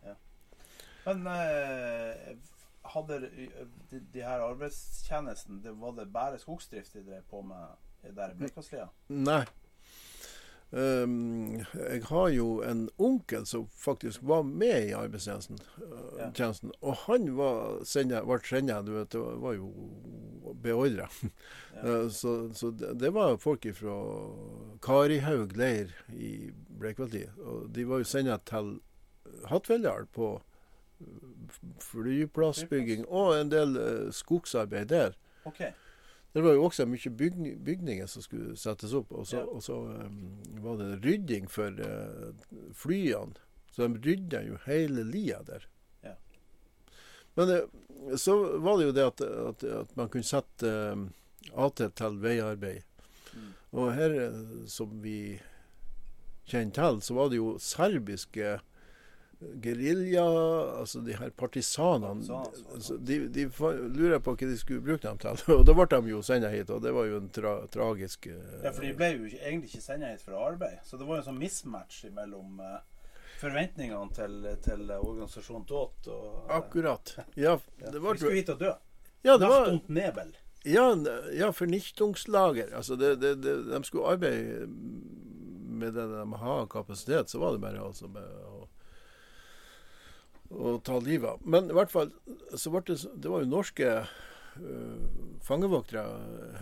Men 1.07 1.23
eh, 1.31 2.35
hadde 2.95 3.21
de, 3.91 4.01
de 4.15 4.23
her 4.23 4.41
arbeidstjenesten 4.47 5.63
det 5.65 5.73
Var 5.81 5.93
det 5.99 6.13
bare 6.13 6.39
skogsdrift 6.39 6.93
de 6.95 7.05
drev 7.07 7.23
på 7.31 7.43
med 7.43 8.13
der 8.17 8.31
i 8.31 8.39
Blekaslia? 8.39 8.89
Nei. 9.09 9.45
Um, 10.73 11.61
jeg 11.75 12.03
har 12.09 12.29
jo 12.35 12.47
en 12.67 12.89
onkel 12.99 13.45
som 13.47 13.69
faktisk 13.71 14.21
var 14.27 14.43
med 14.43 14.89
i 14.89 14.95
arbeidstjenesten. 14.99 15.59
uh, 15.79 16.31
Ja. 16.39 16.53
Og 16.83 16.97
han 17.07 17.29
var 17.37 17.85
senda, 17.85 18.25
ble 18.27 18.41
sendt, 18.43 18.87
du 18.87 18.93
vet, 18.97 19.11
det 19.13 19.21
var- 19.21 19.55
jo 19.55 19.71
beordra. 20.63 21.09
Uh, 21.77 22.09
så 22.09 22.51
så 22.57 22.71
det, 22.73 22.95
det 23.01 23.11
var 23.13 23.37
folk 23.37 23.67
fra 23.77 23.97
Karihaug 24.83 25.53
leir 25.57 25.91
i 26.09 26.51
Breikveldi. 26.81 27.27
Og 27.45 27.69
de 27.75 27.85
var 27.85 27.99
jo 27.99 28.05
sendt 28.05 28.47
til 28.49 28.81
Hattfjelldal 29.45 30.07
på 30.07 30.41
flyplassbygging 31.83 33.07
og 33.09 33.35
en 33.41 33.51
del 33.53 33.77
uh, 33.77 34.13
skogsarbeid 34.15 34.89
der. 34.93 35.17
Okay. 35.45 35.73
Det 36.37 36.43
var 36.45 36.53
jo 36.53 36.65
også 36.67 36.85
mye 36.87 37.11
bygning, 37.17 37.65
bygninger 37.65 38.07
som 38.07 38.23
skulle 38.23 38.57
settes 38.61 38.93
opp. 38.93 39.13
Og 39.13 39.27
så, 39.27 39.37
Ja. 39.41 39.45
og 39.45 39.63
så 39.63 39.77
um, 40.05 40.37
var 40.61 40.77
det 40.77 40.99
rydding 41.05 41.49
for 41.51 41.73
uh, 41.73 42.35
flyene. 42.77 43.33
Så 43.73 43.89
de 43.89 44.01
rydda 44.05 44.43
jo 44.45 44.59
hele 44.67 45.05
lia 45.05 45.39
der. 45.47 45.65
Ja. 46.05 46.13
Men 47.37 47.55
uh, 47.55 48.17
så 48.17 48.37
var 48.59 48.77
det 48.77 48.91
jo 48.91 48.93
det 48.93 49.07
at, 49.07 49.21
at, 49.21 49.65
at 49.65 49.97
man 49.97 50.09
kunne 50.13 50.29
sette 50.29 50.93
um, 50.93 51.09
AT 51.57 51.81
til 51.97 52.21
veiarbeid. 52.21 52.83
Mm. 53.33 53.53
Og 53.73 53.95
her, 53.95 54.15
som 54.69 54.93
vi 55.03 55.39
kjenner 56.47 56.73
til, 56.77 57.01
så 57.03 57.15
var 57.17 57.29
det 57.33 57.41
jo 57.41 57.57
serbiske 57.59 58.59
gerilja, 59.63 60.23
altså 60.81 61.01
de 61.05 61.13
her 61.19 61.31
partisanene 61.37 62.25
altså, 62.73 62.97
de, 62.97 63.19
de 63.29 63.45
lurer 63.93 64.19
på 64.25 64.33
hva 64.37 64.49
de 64.49 64.57
skulle 64.59 64.81
bruke 64.87 65.05
dem 65.07 65.19
til. 65.21 65.43
Og 65.59 65.65
da 65.69 65.75
ble 65.77 65.87
de 65.93 66.13
jo 66.15 66.23
sendt 66.25 66.49
hit, 66.53 66.71
og 66.73 66.81
det 66.85 66.93
var 66.97 67.05
jo 67.11 67.19
en 67.21 67.29
tra 67.35 67.57
tragisk 67.73 68.27
eh, 68.33 68.63
Ja, 68.65 68.71
for 68.73 68.83
de 68.87 68.95
ble 68.97 69.11
jo 69.13 69.25
ikke- 69.29 69.43
egentlig 69.45 69.71
ikke 69.75 69.85
sendt 69.85 70.09
hit 70.09 70.23
for 70.25 70.39
arbeid. 70.41 70.79
Så 70.89 70.97
det 70.97 71.07
var 71.09 71.19
jo 71.19 71.25
en 71.25 71.29
sånn 71.29 71.41
mismatch 71.43 72.05
mellom 72.17 72.61
eh, 72.65 72.79
forventningene 73.43 74.09
til, 74.17 74.49
til 74.65 74.91
organisasjonen 74.97 75.67
DOT 75.69 76.09
og 76.15 76.27
eh, 76.49 76.57
Akkurat. 76.57 77.15
Ja, 77.37 77.59
ja, 77.85 77.93
det 77.93 78.01
var 78.03 78.17
De 78.17 78.25
skulle 78.25 78.41
hit 78.41 78.53
og 78.57 78.61
dø. 78.65 78.73
ja, 79.27 79.37
det 79.37 79.49
var, 79.53 79.73
Nebel. 79.89 80.33
ja, 80.65 80.87
ja 81.37 81.51
fornichtungslager. 81.53 82.73
Altså, 82.77 82.97
det, 82.97 83.17
det, 83.21 83.35
det, 83.45 83.57
de 83.75 83.83
skulle 83.85 84.09
arbeide 84.17 84.65
med 85.77 85.93
det 85.93 86.07
de 86.09 86.25
har 86.41 86.67
kapasitet, 86.73 87.29
så 87.29 87.39
var 87.43 87.53
det 87.53 87.61
bare 87.61 87.83
altså 87.85 88.09
med 88.09 88.25
å, 88.49 88.63
å 90.51 90.77
ta 90.85 90.99
livet 91.03 91.31
av. 91.37 91.41
Men 91.45 91.71
i 91.71 91.77
hvert 91.77 91.93
fall 91.93 92.13
så 92.55 92.71
ble 92.75 92.83
det, 92.89 92.99
det 93.17 93.31
var 93.33 93.43
jo 93.45 93.51
norske 93.51 93.93
uh, 94.07 95.07
fangevoktere 95.47 96.05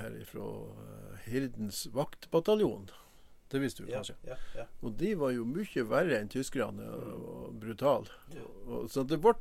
her 0.01 0.19
fra 0.29 0.49
Hirdens 1.27 1.87
vaktbataljon. 1.95 2.89
Det 3.53 3.61
visste 3.63 3.85
du 3.85 3.91
Ja, 3.93 4.01
kanskje? 4.01 4.17
ja, 4.27 4.37
ja. 4.57 4.65
Og 4.83 4.97
de 4.99 5.13
var 5.15 5.31
jo 5.35 5.45
mye 5.47 5.85
verre 5.87 6.19
enn 6.19 6.31
tyskerne 6.33 6.89
og 7.15 7.55
brutale. 7.61 8.11
Ja. 8.35 8.49
Så 8.91 9.05
det 9.07 9.21
ble, 9.23 9.35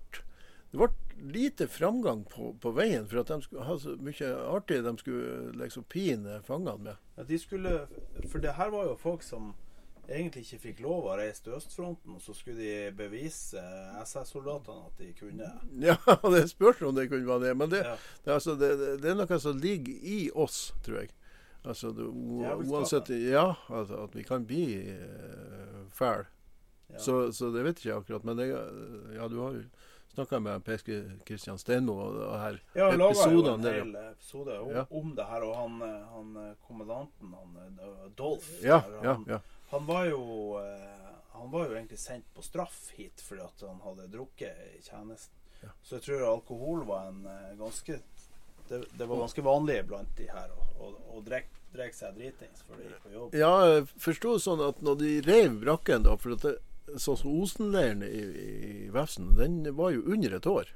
det 0.72 0.78
ble 0.78 0.90
lite 1.34 1.68
framgang 1.72 2.24
på, 2.30 2.52
på 2.62 2.74
veien, 2.76 3.08
for 3.10 3.24
at 3.24 3.32
de 3.32 3.40
skulle 3.46 3.66
ha 3.66 3.78
så 3.80 3.96
mye 4.02 4.30
artig 4.54 4.82
de 4.86 4.94
skulle 5.02 5.54
liksom 5.58 5.88
pine 5.90 6.40
fangene 6.46 6.78
med. 6.92 7.02
Ja, 7.18 7.26
de 7.30 7.40
skulle, 7.42 7.74
for 8.28 8.44
det 8.44 8.54
her 8.60 8.70
var 8.76 8.92
jo 8.92 8.96
folk 9.02 9.24
som 9.26 9.54
egentlig 10.10 10.44
ikke 10.46 10.60
fikk 10.60 10.80
lov 10.84 11.06
å 11.08 11.16
reise 11.18 11.44
til 11.46 11.54
østfronten, 11.58 12.20
så 12.20 12.34
skulle 12.36 12.58
de 12.60 12.92
bevise 12.98 13.62
SS-soldatene 14.04 14.86
at 14.90 14.98
de 15.00 15.12
kunne. 15.20 15.52
Ja, 15.88 15.96
det 16.30 16.50
spørs 16.52 16.82
om 16.82 16.96
det 16.96 17.10
kunne 17.10 17.28
være 17.28 17.48
det. 17.50 17.54
Men 17.58 17.70
det, 17.70 17.84
Ja. 17.86 17.96
det, 18.26 18.34
altså, 18.34 18.56
det, 18.60 18.72
det- 19.02 19.12
er 19.12 19.16
noe 19.16 19.40
som 19.40 19.58
ligger 19.58 19.94
i 20.04 20.30
oss, 20.36 20.74
tror 20.84 21.00
jeg. 21.04 21.10
Altså, 21.64 21.94
uansett 21.96 23.10
Ja, 23.32 23.56
altså, 23.70 24.04
at 24.04 24.16
vi 24.16 24.24
kan 24.28 24.44
bli 24.46 24.66
uh, 24.92 25.88
fæle. 25.96 26.26
Ja. 26.92 27.00
Så, 27.00 27.32
så 27.32 27.50
det 27.56 27.64
vet 27.64 27.80
jeg 27.86 27.94
ikke 27.96 28.02
akkurat. 28.04 28.26
Men 28.28 28.40
jeg, 28.44 28.58
ja, 29.16 29.28
du 29.32 29.38
har 29.40 29.56
jo 29.56 29.64
snakka 30.14 30.40
med 30.44 30.62
Peske 30.68 30.98
Kristian 31.26 31.58
Steinmo 31.58 31.96
og, 32.04 32.18
her 32.38 32.60
Ja, 32.76 32.92
han 32.92 33.00
en 33.00 33.06
episodene 33.08 33.64
der. 33.64 33.80
hel 33.80 33.96
episode 34.12 34.60
om, 34.60 34.70
Ja. 34.76 34.84
om 34.92 35.16
det 35.18 35.26
her, 35.26 35.42
og 35.48 35.56
han, 35.58 35.80
eh, 35.88 36.04
han 36.12 36.36
eh, 36.44 36.52
kommandanten, 36.68 37.32
han 37.34 37.80
eh, 37.80 38.04
Dolph 38.20 38.52
Ja, 38.62 38.82
der, 38.84 39.00
ja, 39.02 39.14
han, 39.16 39.26
ja. 39.32 39.40
Han 39.74 39.86
var 39.90 40.06
jo 40.06 40.24
eh, 40.62 41.14
Han 41.34 41.52
var 41.52 41.66
jo 41.66 41.76
egentlig 41.76 42.00
sendt 42.00 42.28
på 42.36 42.44
straff 42.46 42.92
hit 42.96 43.22
fordi 43.26 43.42
at 43.42 43.64
han 43.66 43.80
hadde 43.84 44.12
drukket 44.14 44.60
i 44.78 44.82
tjenesten. 44.86 45.40
Ja. 45.64 45.72
Så 45.82 45.98
jeg 45.98 46.06
tror 46.06 46.28
alkohol 46.28 46.84
var 46.88 47.10
en 47.10 47.26
eh, 47.26 47.56
ganske 47.60 47.98
det, 48.70 48.84
det 48.98 49.08
var 49.10 49.24
ganske 49.24 49.42
vanlig 49.44 49.80
blant 49.90 50.14
de 50.18 50.28
her 50.30 50.54
å, 50.80 51.20
drikke 51.26 51.90
seg 51.96 52.16
dritings 52.16 52.64
før 52.68 52.80
de 52.80 52.86
gikk 52.86 53.02
på 53.04 53.12
jobb. 53.16 53.36
Ja, 53.36 53.52
jeg 53.70 53.90
forsto 54.06 54.38
sånn 54.40 54.62
at 54.64 54.80
når 54.86 55.02
de 55.02 55.12
rev 55.26 55.58
brakken, 55.66 56.06
da 56.06 56.16
For 56.22 56.38
at 56.38 56.46
det, 56.46 56.54
sånn 56.96 57.20
som 57.20 57.42
Osenleiren 57.42 58.06
i, 58.06 58.22
i 58.22 58.88
Vefsn, 58.94 59.34
den 59.40 59.62
var 59.76 59.94
jo 59.96 60.06
under 60.16 60.38
et 60.38 60.50
år. 60.50 60.72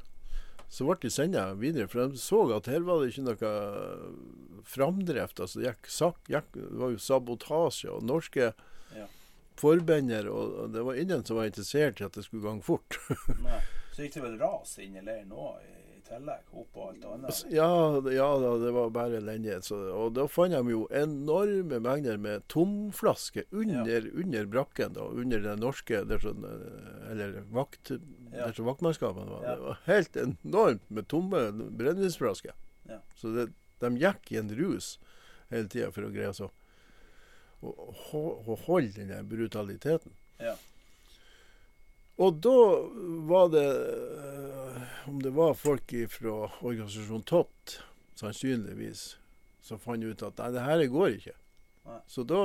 Så 0.67 0.88
ble 0.88 0.97
de 0.99 1.12
sendt 1.13 1.38
videre, 1.62 1.88
for 1.88 2.10
de 2.12 2.19
så 2.19 2.41
at 2.57 2.67
her 2.71 2.83
var 2.88 2.99
det 3.01 3.13
ikke 3.13 3.27
noe 3.29 3.51
framdrift. 4.67 5.39
Altså, 5.39 5.62
det, 5.62 5.69
gikk, 5.69 5.91
sak, 5.91 6.19
gikk, 6.31 6.49
det 6.57 6.81
var 6.81 6.91
jo 6.91 7.03
sabotasje 7.03 7.93
og 7.93 8.03
norske. 8.07 8.51
Forbender, 9.59 10.27
og, 10.29 10.71
det 10.73 10.83
var 10.85 10.95
ingen 11.01 11.23
som 11.25 11.37
var 11.39 11.45
interessert 11.49 12.01
i 12.01 12.05
at 12.07 12.13
det 12.17 12.23
skulle 12.27 12.43
gange 12.45 12.63
fort. 12.65 12.99
Nei. 13.43 13.59
Så 13.95 14.05
gikk 14.05 14.13
det 14.19 14.23
vel 14.27 14.37
ras 14.39 14.77
inn 14.83 14.95
i 14.95 15.01
leiren 15.01 15.31
òg, 15.33 15.57
i, 15.65 16.01
tillegg? 16.07 16.43
Opp 16.55 16.77
og 16.77 16.83
alt 16.91 17.05
annet. 17.09 17.39
ja, 17.51 17.67
det- 18.05 18.13
ja 18.15 18.27
da, 18.39 18.51
det 18.61 18.69
var 18.75 18.91
bare 18.95 19.17
elendighet. 19.17 19.65
Og 19.73 20.13
da 20.15 20.27
fant 20.31 20.53
de 20.53 20.71
jo 20.71 20.83
enorme 20.95 21.79
mengder 21.83 22.17
med 22.21 22.45
tomflasker 22.53 23.43
under, 23.51 24.05
under 24.13 24.45
brakken. 24.45 24.93
da, 24.95 25.01
Under 25.09 25.39
den 25.43 25.59
norske 25.59 26.03
der 26.07 26.21
sånn, 26.23 26.45
eh, 26.47 27.11
Eller 27.11 27.41
vakt, 27.51 27.91
Ja. 28.31 28.47
der 28.51 28.63
vaktmannskapene 28.63 29.25
var. 29.31 29.43
Ja. 29.43 29.55
Det 29.55 29.61
var 29.65 29.77
helt 29.85 30.15
enormt 30.23 30.89
med 30.91 31.07
tomme 31.07 31.41
brennevinsflasker. 31.75 32.53
Ja. 32.87 32.99
Så 33.15 33.33
det, 33.35 33.49
de 33.79 33.91
gikk 33.97 34.31
i 34.31 34.37
en 34.37 34.49
rus 34.55 34.97
hele 35.49 35.67
tida 35.67 35.91
for 35.91 36.03
å 36.07 36.11
greie 36.13 36.31
så 36.35 36.49
å, 37.61 38.57
holde 38.65 38.93
den 38.99 39.13
der 39.13 39.23
brutaliteten. 39.27 40.13
Ja. 40.41 40.55
Og 42.17 42.39
da 42.41 42.57
var 43.29 43.49
det 43.53 43.65
eh, 43.65 44.85
Om 45.09 45.19
det 45.21 45.31
var 45.33 45.57
folk 45.57 45.93
fra 46.09 46.35
organisasjonen 46.65 47.25
Tott, 47.29 47.79
sannsynligvis, 48.17 49.17
som 49.61 49.81
fant 49.81 50.03
ut 50.03 50.23
at 50.25 50.39
nei, 50.41 50.51
det 50.55 50.65
her 50.65 50.85
går 50.93 51.17
ikke. 51.19 51.35
Nei. 51.87 51.99
Så 52.09 52.25
da 52.27 52.41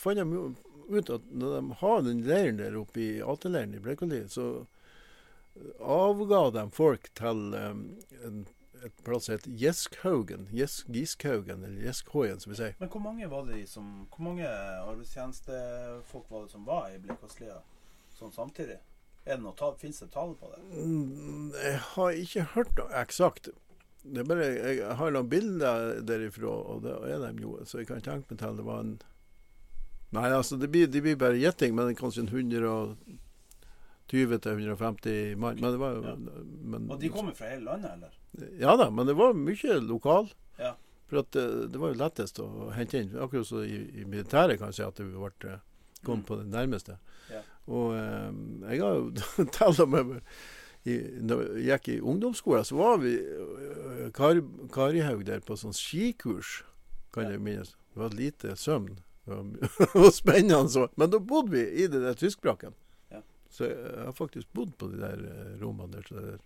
fant 0.00 0.20
de 0.20 0.54
ut 0.88 1.10
at 1.12 1.28
når 1.32 1.56
de 1.56 1.78
har 1.80 2.02
den 2.04 2.24
leiren 2.28 2.60
der 2.60 2.76
oppe 2.80 3.00
i 3.00 3.10
AT-leiren 3.24 3.76
i 3.76 3.82
Blekkoli, 3.84 4.24
så 4.28 4.64
avga 5.80 6.48
de 6.50 6.64
folk 6.74 7.08
til 7.16 7.54
um, 7.54 7.84
en, 8.26 8.44
et 8.84 9.04
plass 9.04 9.24
som 9.28 9.34
heter 9.36 9.50
Gjeskhaugen. 9.60 10.46
Gjesk, 10.52 10.88
Giskhaugen, 10.92 11.64
eller 11.64 11.82
Gjeskhøyen, 11.86 12.40
som 12.42 12.52
vi 12.52 12.58
sier. 12.60 12.74
Men 12.80 12.88
hvor 12.92 13.00
mange 13.04 13.28
var 13.30 13.46
det 13.48 13.62
som 13.68 14.06
Hvor 14.12 14.22
mange 14.28 14.46
arbeidstjenestefolk 14.48 16.30
var 16.30 16.42
det 16.44 16.50
som 16.52 16.64
var 16.68 16.90
i 16.92 16.98
Blekåslia 16.98 17.58
sånn 18.18 18.32
samtidig? 18.34 18.78
Er 19.24 19.36
det 19.38 19.42
noe 19.46 19.70
Fins 19.80 20.00
det 20.04 20.10
tall 20.12 20.34
på 20.36 20.50
det? 20.52 20.60
Mm, 20.84 21.52
Jeg 21.56 21.78
har 21.94 22.10
ikke 22.12 22.42
hørt 22.54 22.74
noe 22.78 22.92
eksakt. 23.00 23.48
Det 24.04 24.20
er 24.20 24.24
bare, 24.28 24.44
jeg 24.52 24.96
har 25.00 25.10
noen 25.16 25.28
bilder 25.32 26.02
derifra, 26.04 26.50
og 26.52 26.82
det 26.84 26.92
er 27.08 27.22
de 27.24 27.42
jo, 27.42 27.54
så 27.64 27.78
jeg 27.80 27.88
kan 27.88 28.02
tenke 28.04 28.28
meg 28.34 28.38
til 28.42 28.56
det 28.60 28.64
var 28.66 28.80
en 28.84 28.98
Nei, 30.14 30.28
altså, 30.30 30.54
det 30.60 30.68
blir, 30.70 30.86
de 30.86 31.00
blir 31.02 31.16
bare 31.18 31.40
gjetting, 31.40 31.72
men 31.74 31.94
kanskje 31.98 32.20
en 32.22 32.28
120-150 34.12 35.34
mann. 35.40 35.56
Men 35.58 35.72
det 35.72 35.80
var 35.80 35.90
jo 35.96 36.02
Ja. 36.04 36.14
men, 36.16 36.90
Og 36.90 37.00
de 37.00 37.08
kommer 37.08 37.32
fra 37.34 37.48
hele 37.50 37.64
landet, 37.64 37.90
eller? 37.96 38.10
Ja 38.58 38.76
da, 38.76 38.90
men 38.90 39.06
det 39.06 39.14
var 39.18 39.32
mye 39.38 39.76
lokal. 39.84 40.30
Ja. 40.58 40.74
For 41.10 41.20
at 41.20 41.30
det, 41.36 41.44
det 41.72 41.78
var 41.80 41.92
jo 41.92 42.00
lettest 42.00 42.38
å 42.40 42.48
hente 42.74 42.98
inn. 43.02 43.12
Akkurat 43.20 43.46
som 43.46 43.62
i, 43.62 43.76
i 44.00 44.04
militæret 44.08 44.58
kan 44.58 44.72
jeg 44.72 44.78
si 44.80 44.82
at 44.86 44.96
det 44.98 45.06
ble 45.12 45.30
eh, 45.52 45.60
kom 46.04 46.18
Mm. 46.20 46.24
på 46.28 46.36
det 46.40 46.46
nærmeste. 46.52 46.98
Ja. 47.30 47.40
Og 47.72 47.94
eh, 47.96 48.30
jeg 48.72 48.80
har 48.82 48.98
jo 48.98 49.46
talt 49.58 49.80
med 49.88 50.20
i, 50.84 50.98
Når 51.24 51.44
jeg 51.56 51.64
gikk 51.70 51.88
i 51.94 52.00
ungdomsskolen, 52.04 52.64
så 52.68 52.76
var 52.76 52.98
vi 53.00 53.14
kar, 54.12 54.40
Karihaug 54.74 55.22
der 55.24 55.40
på 55.40 55.56
sånn 55.56 55.72
skikurs, 55.76 56.62
kan 57.14 57.24
Ja. 57.24 57.30
jeg 57.36 57.40
minnes. 57.46 57.70
Det 57.94 58.02
var 58.02 58.10
lite 58.18 58.56
søvn. 58.58 58.98
Og 59.30 60.10
spennende. 60.12 60.68
Så. 60.68 60.88
Men 61.00 61.08
da 61.14 61.18
bodde 61.22 61.54
vi 61.54 61.62
i 61.84 61.86
det 61.88 62.02
der 62.04 62.18
tyskbrakken. 62.20 62.74
Ja. 63.14 63.22
Så 63.48 63.70
jeg 63.70 64.02
har 64.04 64.12
faktisk 64.12 64.50
bodd 64.52 64.74
på 64.76 64.90
de 64.92 64.98
der 65.00 65.22
eh, 65.30 65.54
rommene 65.62 65.94
der. 65.96 66.04
Så 66.10 66.14
det, 66.20 66.34
der. 66.34 66.44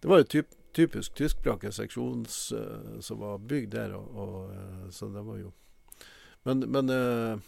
det 0.00 0.08
var 0.14 0.22
jo 0.22 0.28
typ, 0.38 0.54
typisk 0.76 1.14
tyskspråklig 1.18 1.72
seksjon 1.74 2.26
uh, 2.26 3.00
som 3.00 3.22
var 3.22 3.42
bygd 3.50 3.74
der. 3.74 3.96
Og, 3.98 4.20
og, 4.24 4.52
eh, 4.54 4.86
så 4.94 5.10
det 5.12 5.24
var 5.26 5.40
jo 5.40 5.52
Men, 6.48 6.64
men 6.72 6.88
eh, 6.88 7.40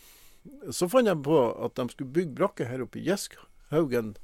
så 0.75 0.89
fant 0.91 1.09
jeg 1.09 1.23
på 1.25 1.39
at 1.65 1.79
de 1.79 1.87
skulle 1.93 2.13
bygge 2.13 2.37
brakke 2.37 2.67
her 2.69 2.83
oppe 2.85 3.01
i 3.01 3.07
Gjeskhaugen 3.07 4.15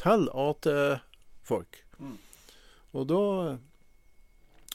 til 0.00 0.26
AT-folk. 0.34 1.78
Mm. 2.00 2.16
Og 2.96 3.06
da, 3.10 3.22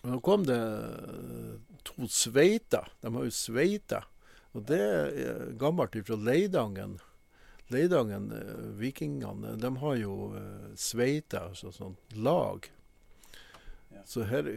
da 0.06 0.20
kom 0.24 0.46
det 0.48 0.62
eh, 0.62 1.54
to 1.88 2.08
sveiter. 2.08 2.92
De 3.02 3.14
har 3.16 3.28
jo 3.28 3.34
sveiter. 3.36 4.08
Og 4.56 4.68
det 4.68 4.82
er 4.82 5.56
gammelt 5.60 5.96
fra 6.08 6.18
Leidangen. 6.20 7.00
Leidangen, 7.72 8.32
eh, 8.36 8.68
vikingene, 8.82 9.56
de 9.62 9.76
har 9.84 9.96
jo 9.96 10.16
eh, 10.36 10.70
sveiter, 10.76 11.52
altså 11.52 11.72
sånn 11.76 11.98
lag. 12.20 12.68
Ja. 14.02 14.08
Så 14.10 14.24
her 14.26 14.48
eh, 14.50 14.56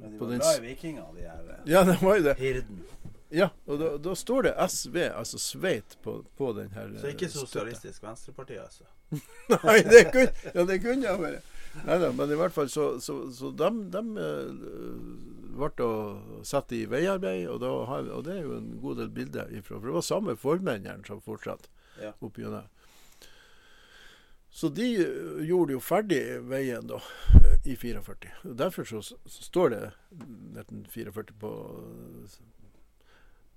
Men 0.00 0.14
de 0.14 0.18
var 0.20 0.30
den 0.32 0.40
glad 0.40 0.58
i 0.62 0.66
vikinger, 0.70 1.10
de 1.14 1.26
her 1.28 1.52
eh, 1.52 1.60
Ja, 1.68 1.84
det 1.84 1.98
var 2.02 2.16
jo 2.16 2.24
det. 2.24 2.36
hirden. 2.40 2.80
Ja, 3.30 3.50
og 3.68 3.76
da, 3.82 3.88
da 4.00 4.14
står 4.16 4.46
det 4.46 4.54
SV, 4.72 4.96
altså 5.12 5.36
Sveit, 5.38 5.98
på, 6.02 6.22
på 6.38 6.52
den 6.56 6.70
her 6.72 6.88
Så 6.96 7.10
ikke 7.12 7.26
eh. 7.28 7.34
Sosialistisk 7.34 8.02
Venstreparti, 8.02 8.56
altså. 8.56 8.86
Nei, 9.52 9.78
det 9.84 10.06
kunne, 10.12 10.32
ja, 10.54 10.64
det 10.64 10.78
kunne 10.84 11.04
jeg 11.04 11.20
være. 11.20 11.40
Neida, 11.84 12.08
men 12.16 12.32
i 12.32 12.38
hvert 12.40 12.52
fall 12.56 12.70
så, 12.72 12.86
så, 13.04 13.18
så 13.36 13.50
de, 13.52 13.68
de 13.92 14.02
ble 15.58 15.88
satt 16.48 16.72
i 16.76 16.84
veiarbeid, 16.90 17.44
og, 17.52 17.60
da 17.62 17.70
og 18.16 18.24
det 18.26 18.38
er 18.38 18.46
jo 18.46 18.56
en 18.58 18.70
god 18.82 18.96
del 19.02 19.10
bilder 19.14 19.52
ifra. 19.52 19.76
For 19.78 19.90
det 19.90 19.96
var 19.98 20.06
samme 20.06 20.36
formennene 20.40 21.04
som 21.06 21.20
fortsatte 21.24 21.68
Ja. 22.00 22.12
opp 22.22 22.36
gjennom. 22.38 22.64
Så 24.58 24.68
de 24.74 24.86
eh, 24.98 25.44
gjorde 25.46 25.76
jo 25.76 25.80
ferdig 25.84 26.18
veien 26.50 26.88
da, 26.90 26.96
i 27.62 27.76
44. 27.78 28.30
Og 28.48 28.56
Derfor 28.58 28.88
så, 28.88 29.02
så 29.06 29.42
står 29.44 29.70
det 29.70 29.80
1944 30.18 31.36
på, 31.38 31.50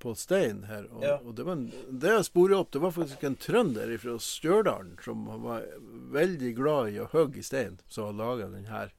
på 0.03 0.13
stein 0.15 0.63
her. 0.69 0.85
Og, 0.91 1.01
Ja. 1.07 1.15
og 1.25 1.33
det, 1.35 1.45
var 1.47 1.57
en, 1.57 1.71
det 1.89 2.11
jeg 2.13 2.27
sporet 2.27 2.57
opp, 2.57 2.69
det 2.75 2.81
var 2.83 2.93
faktisk 2.93 3.23
en 3.25 3.37
trønder 3.41 3.95
fra 4.03 4.13
Stjørdal 4.21 4.91
som 5.01 5.25
var 5.41 5.65
veldig 6.13 6.51
glad 6.59 6.91
i 6.93 6.99
å 7.01 7.09
hogge 7.15 7.41
i 7.41 7.45
stein, 7.49 7.79
som 7.89 8.11
har 8.11 8.19
laga 8.19 8.51
den 8.53 8.69
her. 8.69 8.93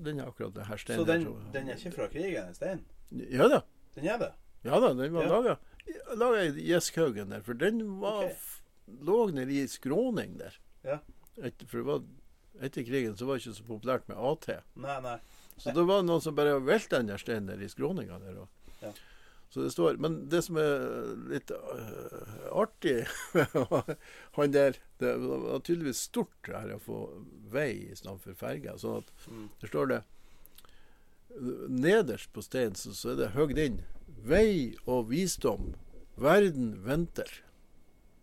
Den 0.00 0.20
er 0.22 0.30
akkurat 0.32 0.54
den 0.56 0.64
her 0.70 0.80
steinen. 0.80 1.02
Så 1.04 1.10
den, 1.12 1.26
her, 1.28 1.50
den 1.58 1.68
er 1.68 1.76
ikke 1.76 1.92
fra 1.98 2.08
krigen, 2.08 2.54
stein? 2.56 2.86
Ja 3.28 3.50
da. 3.52 3.60
Den 3.98 4.08
er 4.14 4.24
det? 4.24 4.30
Ja 4.64 4.80
da, 4.80 4.94
den 4.94 5.12
var 5.12 5.28
Ja. 5.28 5.28
laga 5.36 5.58
laga 6.16 6.42
i 6.48 6.64
Gjeskhaugen 6.70 7.36
der. 7.36 7.44
For 7.44 7.52
den 7.52 7.84
var, 8.00 8.24
okay 8.30 8.56
lå 9.00 9.28
nede 9.30 9.52
i 9.52 9.68
skråning 9.68 10.38
der. 10.40 10.56
Ja. 10.86 10.98
Etter, 11.40 11.66
for 11.66 11.78
det 11.80 11.86
var, 11.88 12.02
etter 12.60 12.84
krigen 12.86 13.16
så 13.16 13.26
var 13.28 13.36
det 13.38 13.44
ikke 13.46 13.58
så 13.58 13.68
populært 13.68 14.08
med 14.10 14.16
AT. 14.16 14.48
Nei, 14.80 14.98
nei. 15.04 15.18
Så 15.60 15.74
det 15.76 15.84
var 15.88 16.02
noen 16.06 16.22
som 16.24 16.36
bare 16.36 16.56
velta 16.64 16.98
den 17.00 17.10
der 17.12 17.20
steinen 17.20 17.50
der 17.52 17.60
i 17.60 17.68
skråninga 17.68 18.18
der. 18.22 18.38
Og. 18.44 18.74
Ja. 18.80 18.92
Så 19.50 19.64
det 19.64 19.72
står 19.74 19.96
Men 19.98 20.28
det 20.30 20.44
som 20.46 20.56
er 20.62 20.84
litt 21.26 21.50
uh, 21.50 22.44
artig 22.54 23.00
Han 24.36 24.52
der 24.54 24.76
Det 25.02 25.10
var 25.18 25.58
tydeligvis 25.66 26.04
stort 26.06 26.30
det 26.46 26.54
her 26.54 26.76
å 26.76 26.78
få 26.84 26.98
vei 27.50 27.90
istedenfor 27.90 28.38
ferge. 28.38 28.76
Sånn 28.78 29.02
at 29.02 29.10
Mm. 29.26 29.48
der 29.60 29.72
står 29.72 29.90
det 29.90 30.00
Nederst 31.68 32.32
på 32.32 32.42
steinen 32.42 32.74
så, 32.78 32.94
så 32.94 33.12
er 33.12 33.16
det 33.20 33.32
høgd 33.36 33.58
inn 33.58 33.82
'Vei 34.20 34.76
og 34.86 35.08
visdom. 35.10 35.74
Verden 36.20 36.74
venter', 36.84 37.40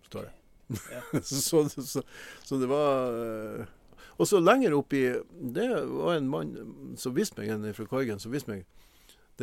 står 0.06 0.28
det. 0.28 0.34
Ja. 0.67 1.19
så, 1.23 1.63
så, 1.69 2.01
så 2.43 2.58
det 2.60 2.67
var 2.67 3.13
øh, 3.15 3.62
Og 4.19 4.27
så 4.27 4.41
lenger 4.43 4.73
oppi 4.75 4.99
Det 5.39 5.67
var 5.88 6.17
en 6.17 6.27
mann 6.27 6.49
som 6.99 7.15
viste 7.15 7.39
meg, 7.39 7.53
en 7.53 7.69
fra 7.77 7.86
Korgen, 7.88 8.19
som 8.19 8.34
viste 8.36 8.51
meg 8.51 8.65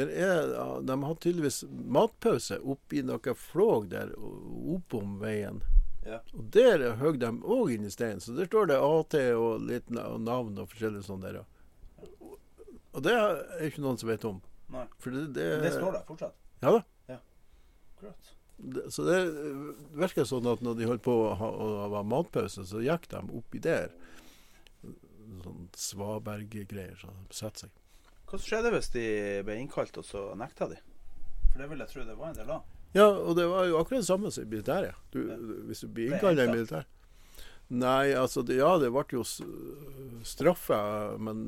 er, 0.02 0.82
De 0.82 1.02
har 1.04 1.14
tydeligvis 1.14 1.64
matpause 1.70 2.58
oppi 2.58 3.02
noe 3.06 3.34
flåg 3.38 3.88
der 3.92 4.10
oppom 4.18 5.20
veien. 5.20 5.60
Ja. 6.04 6.18
Og 6.34 6.48
der 6.52 6.82
høgg 7.00 7.20
de 7.22 7.30
òg 7.40 7.70
inn 7.76 7.86
i 7.86 7.92
steinen. 7.92 8.20
Så 8.20 8.34
der 8.36 8.48
står 8.50 8.72
det 8.72 8.80
AT 8.82 9.14
og 9.38 9.62
litt 9.68 9.90
navn 9.94 10.58
og 10.58 10.72
forskjellig 10.72 11.04
sånn 11.06 11.22
der. 11.22 11.44
Og 12.94 13.02
det 13.06 13.14
er 13.14 13.68
ikke 13.68 13.84
noen 13.84 14.00
som 14.00 14.10
vet 14.10 14.26
om. 14.28 14.42
nei. 14.74 14.86
Det, 15.04 15.26
det, 15.36 15.46
det 15.62 15.72
står 15.78 15.94
der 15.98 16.04
fortsatt. 16.08 16.36
Ja 16.64 16.74
da. 16.74 16.82
Akkurat. 17.94 18.33
Så 18.88 19.04
det 19.04 19.18
virker 19.98 20.26
sånn 20.28 20.46
at 20.48 20.62
når 20.64 20.76
de 20.78 20.88
holdt 20.88 21.04
på 21.04 21.14
å 21.26 21.32
ha, 21.38 21.48
å 21.50 21.70
ha 21.96 22.02
matpause, 22.06 22.64
så 22.68 22.82
gikk 22.84 23.08
de 23.12 23.22
oppi 23.36 23.60
der. 23.62 23.90
Sånn 25.44 25.66
svaberggreier. 25.76 26.94
Så 27.00 27.10
de 27.10 27.38
setter 27.38 27.66
seg. 27.66 27.80
Hva 28.30 28.40
skjedde 28.40 28.72
hvis 28.74 28.92
de 28.94 29.06
ble 29.46 29.58
innkalt, 29.60 29.98
og 30.00 30.06
så 30.06 30.30
nekta 30.38 30.70
de? 30.70 30.78
For 31.50 31.60
det 31.62 31.68
vil 31.70 31.84
jeg 31.84 31.92
tro 31.92 32.06
det 32.06 32.16
var 32.18 32.32
en 32.32 32.40
del 32.40 32.54
av. 32.56 32.70
Ja, 32.94 33.08
og 33.10 33.34
det 33.36 33.44
var 33.50 33.66
jo 33.66 33.78
akkurat 33.80 34.04
det 34.04 34.08
samme 34.08 34.30
som 34.30 34.46
i 34.46 34.50
militæret. 34.50 34.98
Du. 35.10 35.20
Hvis 35.68 35.82
du 35.82 35.88
blir 35.90 36.12
innkalt 36.14 36.38
i 36.38 36.46
hentet. 36.46 36.93
Nei, 37.68 38.12
altså 38.12 38.42
det, 38.44 38.58
Ja, 38.60 38.74
det 38.78 38.90
ble 38.92 39.04
jo 39.16 39.22
straffa, 40.24 41.16
men, 41.18 41.38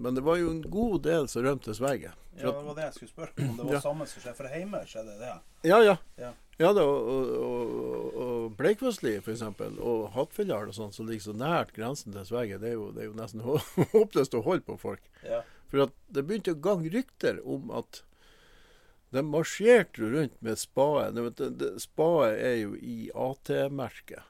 men 0.00 0.14
det 0.14 0.22
var 0.24 0.38
jo 0.38 0.50
en 0.54 0.62
god 0.70 1.02
del 1.06 1.26
som 1.28 1.42
rømte 1.44 1.74
Sverige. 1.74 2.12
Ja, 2.40 2.52
det 2.54 2.62
var 2.64 2.76
det 2.78 2.84
jeg 2.86 2.94
skulle 2.96 3.10
spørre 3.12 3.48
om. 3.48 3.56
Det 3.58 3.64
var 3.66 3.74
Ja. 3.74 3.80
samme 3.84 4.06
som 4.08 4.22
skjedde. 4.22 4.36
For 4.38 4.48
hjemme 4.54 4.80
skjedde 4.88 5.16
det. 5.20 5.32
Ja, 5.68 5.80
ja. 5.84 5.96
Ja. 6.16 6.30
Ja 6.60 6.72
da, 6.76 6.82
og, 6.84 7.28
og, 7.40 8.16
og 8.20 8.56
Bleikvassli 8.58 9.14
f.eks. 9.20 9.42
og 9.80 10.10
Hattfjelldal 10.12 10.68
og 10.68 10.76
sånn, 10.76 10.92
som 10.92 11.08
ligger 11.08 11.30
så 11.30 11.34
nært 11.36 11.72
grensen 11.76 12.12
til 12.12 12.26
Sverige, 12.28 12.58
det 12.60 12.68
er 12.72 12.76
jo, 12.76 12.90
det 12.92 13.04
er 13.04 13.08
jo 13.08 13.16
nesten 13.16 13.40
håpløst 13.94 14.36
å 14.36 14.42
holde 14.44 14.66
på 14.68 14.76
folk. 14.80 15.02
Ja. 15.24 15.40
For 15.72 15.88
det 16.12 16.24
begynte 16.28 16.52
å 16.52 16.60
gange 16.60 16.92
rykter 16.92 17.40
om 17.48 17.70
at 17.72 18.02
de 19.10 19.22
marsjerte 19.26 20.04
rundt 20.12 20.36
med 20.44 20.58
spade. 20.60 21.24
Spade 21.82 22.34
er 22.38 22.56
jo 22.62 22.76
i 22.78 23.08
AT-merket. 23.10 24.22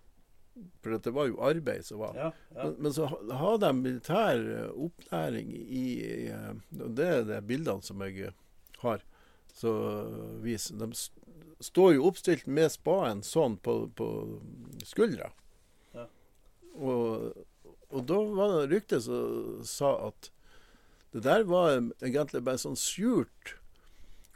For 0.83 0.97
det 0.97 1.13
var 1.15 1.29
jo 1.29 1.41
arbeid 1.45 1.85
som 1.87 2.03
var. 2.03 2.17
Ja, 2.17 2.31
ja. 2.55 2.65
Men, 2.65 2.77
men 2.87 2.95
så 2.97 3.09
har 3.43 3.61
de 3.63 3.73
militær 3.77 4.41
eh, 4.57 4.71
opplæring 4.87 5.53
i 5.55 5.85
i 6.01 6.31
og 6.33 6.95
Det 6.97 7.09
er 7.09 7.27
de 7.29 7.41
bildene 7.47 7.85
som 7.85 8.03
jeg 8.07 8.31
eh, 8.31 8.39
har. 8.85 9.05
Så 9.53 9.73
viser 10.45 10.79
De 10.81 10.91
står 11.61 11.95
jo 11.97 12.09
oppstilt 12.09 12.47
med 12.49 12.73
spaden 12.73 13.23
sånn 13.27 13.59
på, 13.61 13.83
på 13.97 14.09
skuldra. 14.89 15.33
Ja. 15.93 16.07
Og, 16.81 17.33
og 17.91 18.05
da 18.09 18.21
var 18.37 18.55
det 18.55 18.71
rykte 18.75 19.01
som 19.05 19.65
sa 19.69 19.97
at 20.09 20.31
det 21.11 21.25
der 21.27 21.43
var 21.43 21.75
egentlig 21.75 22.45
bare 22.47 22.63
sånn 22.63 22.79
skjult 22.79 23.57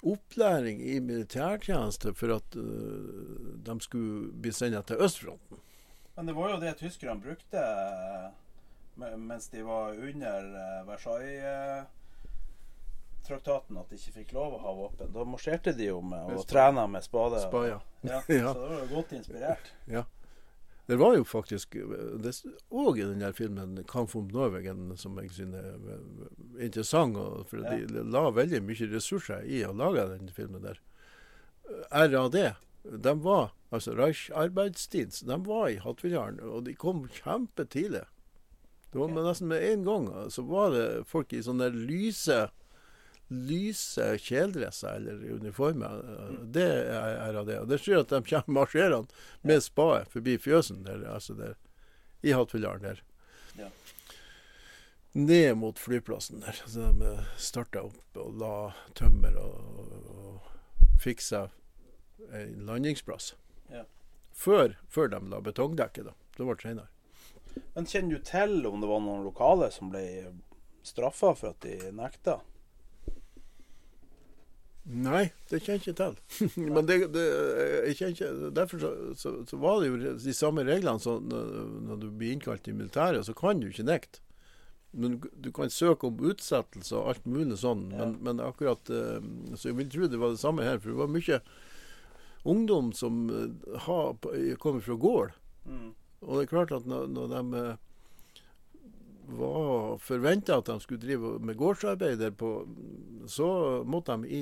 opplæring 0.05 0.83
i 0.83 0.99
militærtjeneste 1.01 2.13
for 2.19 2.35
at 2.37 2.57
uh, 2.59 3.55
de 3.65 3.77
skulle 3.81 4.33
bli 4.43 4.53
sendt 4.53 4.89
til 4.91 5.01
østfronten. 5.01 5.63
Men 6.17 6.27
det 6.27 6.33
var 6.37 6.51
jo 6.55 6.61
det 6.63 6.75
tyskerne 6.79 7.21
brukte 7.21 7.59
eh, 7.59 8.29
mens 9.19 9.49
de 9.51 9.63
var 9.67 9.93
under 9.99 10.45
eh, 10.61 10.85
Versailles-traktaten, 10.87 13.79
at 13.81 13.89
de 13.91 13.95
ikke 13.99 14.13
fikk 14.21 14.33
lov 14.37 14.55
å 14.55 14.59
ha 14.63 14.73
våpen. 14.79 15.11
Da 15.15 15.25
marsjerte 15.27 15.73
de 15.75 15.85
jo 15.91 15.99
med 16.05 16.27
Med 16.29 16.37
og 16.39 16.47
trena 16.51 16.85
med 16.91 17.03
spade. 17.07 17.41
Spa, 17.43 17.61
ja. 17.67 17.81
ja. 18.07 18.21
Ja. 18.29 18.53
Så 18.55 18.61
det 18.61 18.69
var 18.71 18.79
jo 18.85 18.89
godt 18.95 19.13
inspirert. 19.19 19.67
Det 20.87 20.97
var 21.01 21.15
jo 21.17 21.25
faktisk 21.25 21.77
òg 22.69 22.99
i 23.01 23.05
den 23.09 23.19
der 23.25 23.33
filmen 23.33 23.79
'Kamp 23.89 24.13
om 24.17 24.29
Norwegen' 24.29 24.97
som 25.01 25.17
jeg 25.19 25.31
synes 25.33 25.55
er 25.57 25.75
eh, 25.95 26.01
interessant. 26.67 27.17
For 27.49 27.57
Ja. 27.65 27.71
de 27.81 28.03
la 28.05 28.29
veldig 28.31 28.61
mye 28.63 28.87
ressurser 28.93 29.41
i 29.49 29.65
å 29.65 29.73
lage 29.73 30.09
den 30.19 30.29
filmen 30.29 30.61
der. 30.63 30.79
RAD, 31.91 32.37
de 32.85 33.15
var 33.25 33.51
altså 33.75 33.95
Reich 33.99 34.29
Arbeidstids, 34.35 35.23
de 35.27 35.39
var 35.47 35.69
i 35.73 35.81
Hattfjelldalen, 35.83 36.41
og 36.47 36.67
de 36.69 36.75
kom 36.79 37.05
kjempetidlig. 37.21 38.05
Det 38.93 39.01
var 39.01 39.11
med, 39.11 39.27
nesten 39.27 39.51
med 39.51 39.65
en 39.67 39.85
gang. 39.89 40.05
Så 40.31 40.45
var 40.47 40.71
det 40.71 40.87
folk 41.11 41.33
i 41.35 41.43
sånne 41.43 41.73
lyse 41.75 42.45
lyse 43.29 44.19
kjeledresser 44.21 44.99
eller 45.01 45.23
uniformer. 45.33 46.03
Det 46.55 46.69
er 46.95 47.35
av 47.35 47.47
det, 47.49 47.59
Og 47.61 47.69
det 47.69 47.81
skjer 47.83 48.03
at 48.03 48.13
de 48.13 48.21
kommer 48.29 48.61
marsjerende 48.61 49.09
med 49.43 49.65
spade 49.65 50.05
forbi 50.13 50.37
fjøsen 50.39 50.85
der, 50.85 51.07
altså 51.09 51.35
der, 51.39 51.57
i 52.23 52.35
Hattfjelldalen 52.37 52.85
der. 52.85 53.03
Ja. 53.59 53.71
Ned 55.13 55.55
mot 55.57 55.79
flyplassen 55.79 56.45
der. 56.45 56.61
Så 56.67 56.93
de 57.01 57.17
starta 57.41 57.87
opp 57.89 58.21
og 58.21 58.39
la 58.41 58.57
tømmer 58.99 59.39
og, 59.41 59.95
og 60.15 61.01
fiksa 61.01 61.49
en 62.33 62.61
landingsplass. 62.69 63.35
Ja. 63.73 63.85
Før, 64.35 64.75
før 64.91 65.09
de 65.13 65.21
la 65.31 65.41
betongdekket, 65.41 66.09
da. 66.11 66.15
Det 66.37 66.47
ble 66.49 66.57
senere. 66.63 66.91
Men 67.77 67.87
kjenner 67.87 68.17
du 68.19 68.25
til 68.27 68.65
om 68.67 68.81
det 68.83 68.89
var 68.91 69.01
noen 69.05 69.23
lokale 69.27 69.69
som 69.71 69.93
ble 69.93 70.03
straffa 70.85 71.31
for 71.39 71.53
at 71.55 71.63
de 71.65 71.93
nekta? 71.95 72.41
Nei, 74.85 75.31
det 75.49 75.63
kjenner 75.65 75.79
jeg 75.81 75.95
ikke 75.95 75.95
til. 75.97 76.17
Men 76.75 76.85
det, 76.89 76.99
det, 77.15 77.23
jeg 77.89 77.97
kjenner 77.97 78.17
ikke, 78.19 78.51
derfor 78.59 78.83
så, 78.83 78.91
så, 79.17 79.31
så 79.49 79.61
var 79.63 79.79
det 79.81 79.89
jo 79.89 80.01
de 80.27 80.35
samme 80.37 80.65
reglene 80.67 81.01
som 81.01 81.25
når, 81.31 82.03
du 82.03 82.11
blir 82.11 82.35
innkalt 82.37 82.69
i 82.69 82.75
militæret, 82.77 83.25
så 83.25 83.33
kan 83.39 83.63
du 83.63 83.71
ikke 83.71 83.87
nekte. 83.89 84.21
Men 84.95 85.17
du, 85.17 85.31
du 85.43 85.49
kan 85.57 85.73
søke 85.73 86.07
om 86.11 86.21
utsettelse 86.29 86.99
og 86.99 87.15
alt 87.15 87.25
mulig 87.27 87.57
sånn, 87.63 87.87
Ja. 87.95 88.05
men, 88.05 88.19
men 88.23 88.43
akkurat 88.45 88.91
eh, 88.95 89.25
Så 89.59 89.73
jeg 89.73 89.79
vil 89.81 89.89
tro 89.91 90.07
det 90.07 90.21
var 90.23 90.37
det 90.37 90.43
samme 90.43 90.63
her, 90.69 90.77
for 90.79 90.93
det 90.93 91.01
var 91.01 91.11
mye 91.11 91.41
ungdom 92.45 92.93
som 92.93 93.25
eh, 93.31 93.79
har, 93.87 94.15
kommer 94.57 94.85
fra 94.85 94.95
gård. 94.95 95.33
Mm. 95.67 95.91
Og 96.25 96.37
det 96.37 96.45
er 96.45 96.53
klart 96.53 96.73
at 96.73 96.87
når, 96.89 97.09
når 97.13 97.33
de 97.33 97.61
eh, 97.61 97.83
var 99.39 99.99
forventa 100.05 100.59
at 100.61 100.69
de 100.69 100.79
skulle 100.81 101.01
drive 101.01 101.39
med 101.41 101.57
gårdsarbeider, 101.57 102.35
på, 102.37 102.67
så 103.27 103.49
måtte 103.87 104.17
de 104.23 104.41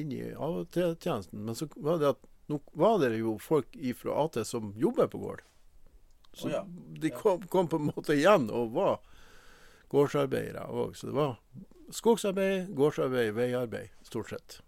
inn 0.00 0.12
i 0.12 0.22
AT-tjenesten. 0.32 1.44
Men 1.44 1.56
så 1.56 1.68
var 1.76 2.00
det 2.00 2.12
at 2.14 2.26
nå 2.48 2.60
var 2.80 2.98
det 3.02 3.18
jo 3.18 3.36
folk 3.40 3.76
fra 4.00 4.16
AT 4.24 4.40
som 4.48 4.72
jobber 4.76 5.08
på 5.08 5.20
gård. 5.20 5.42
Så 6.32 6.48
oh, 6.48 6.52
ja. 6.52 6.62
de 7.00 7.10
kom, 7.10 7.42
kom 7.48 7.68
på 7.68 7.80
en 7.80 7.90
måte 7.90 8.16
igjen 8.16 8.48
og 8.52 8.72
var 8.76 9.00
gårdsarbeidere 9.92 10.68
òg. 10.68 10.96
Så 10.96 11.10
det 11.10 11.16
var 11.16 11.36
skogsarbeid, 11.92 12.72
gårdsarbeid, 12.76 13.32
veiarbeid, 13.36 13.92
stort 14.04 14.32
sett. 14.32 14.60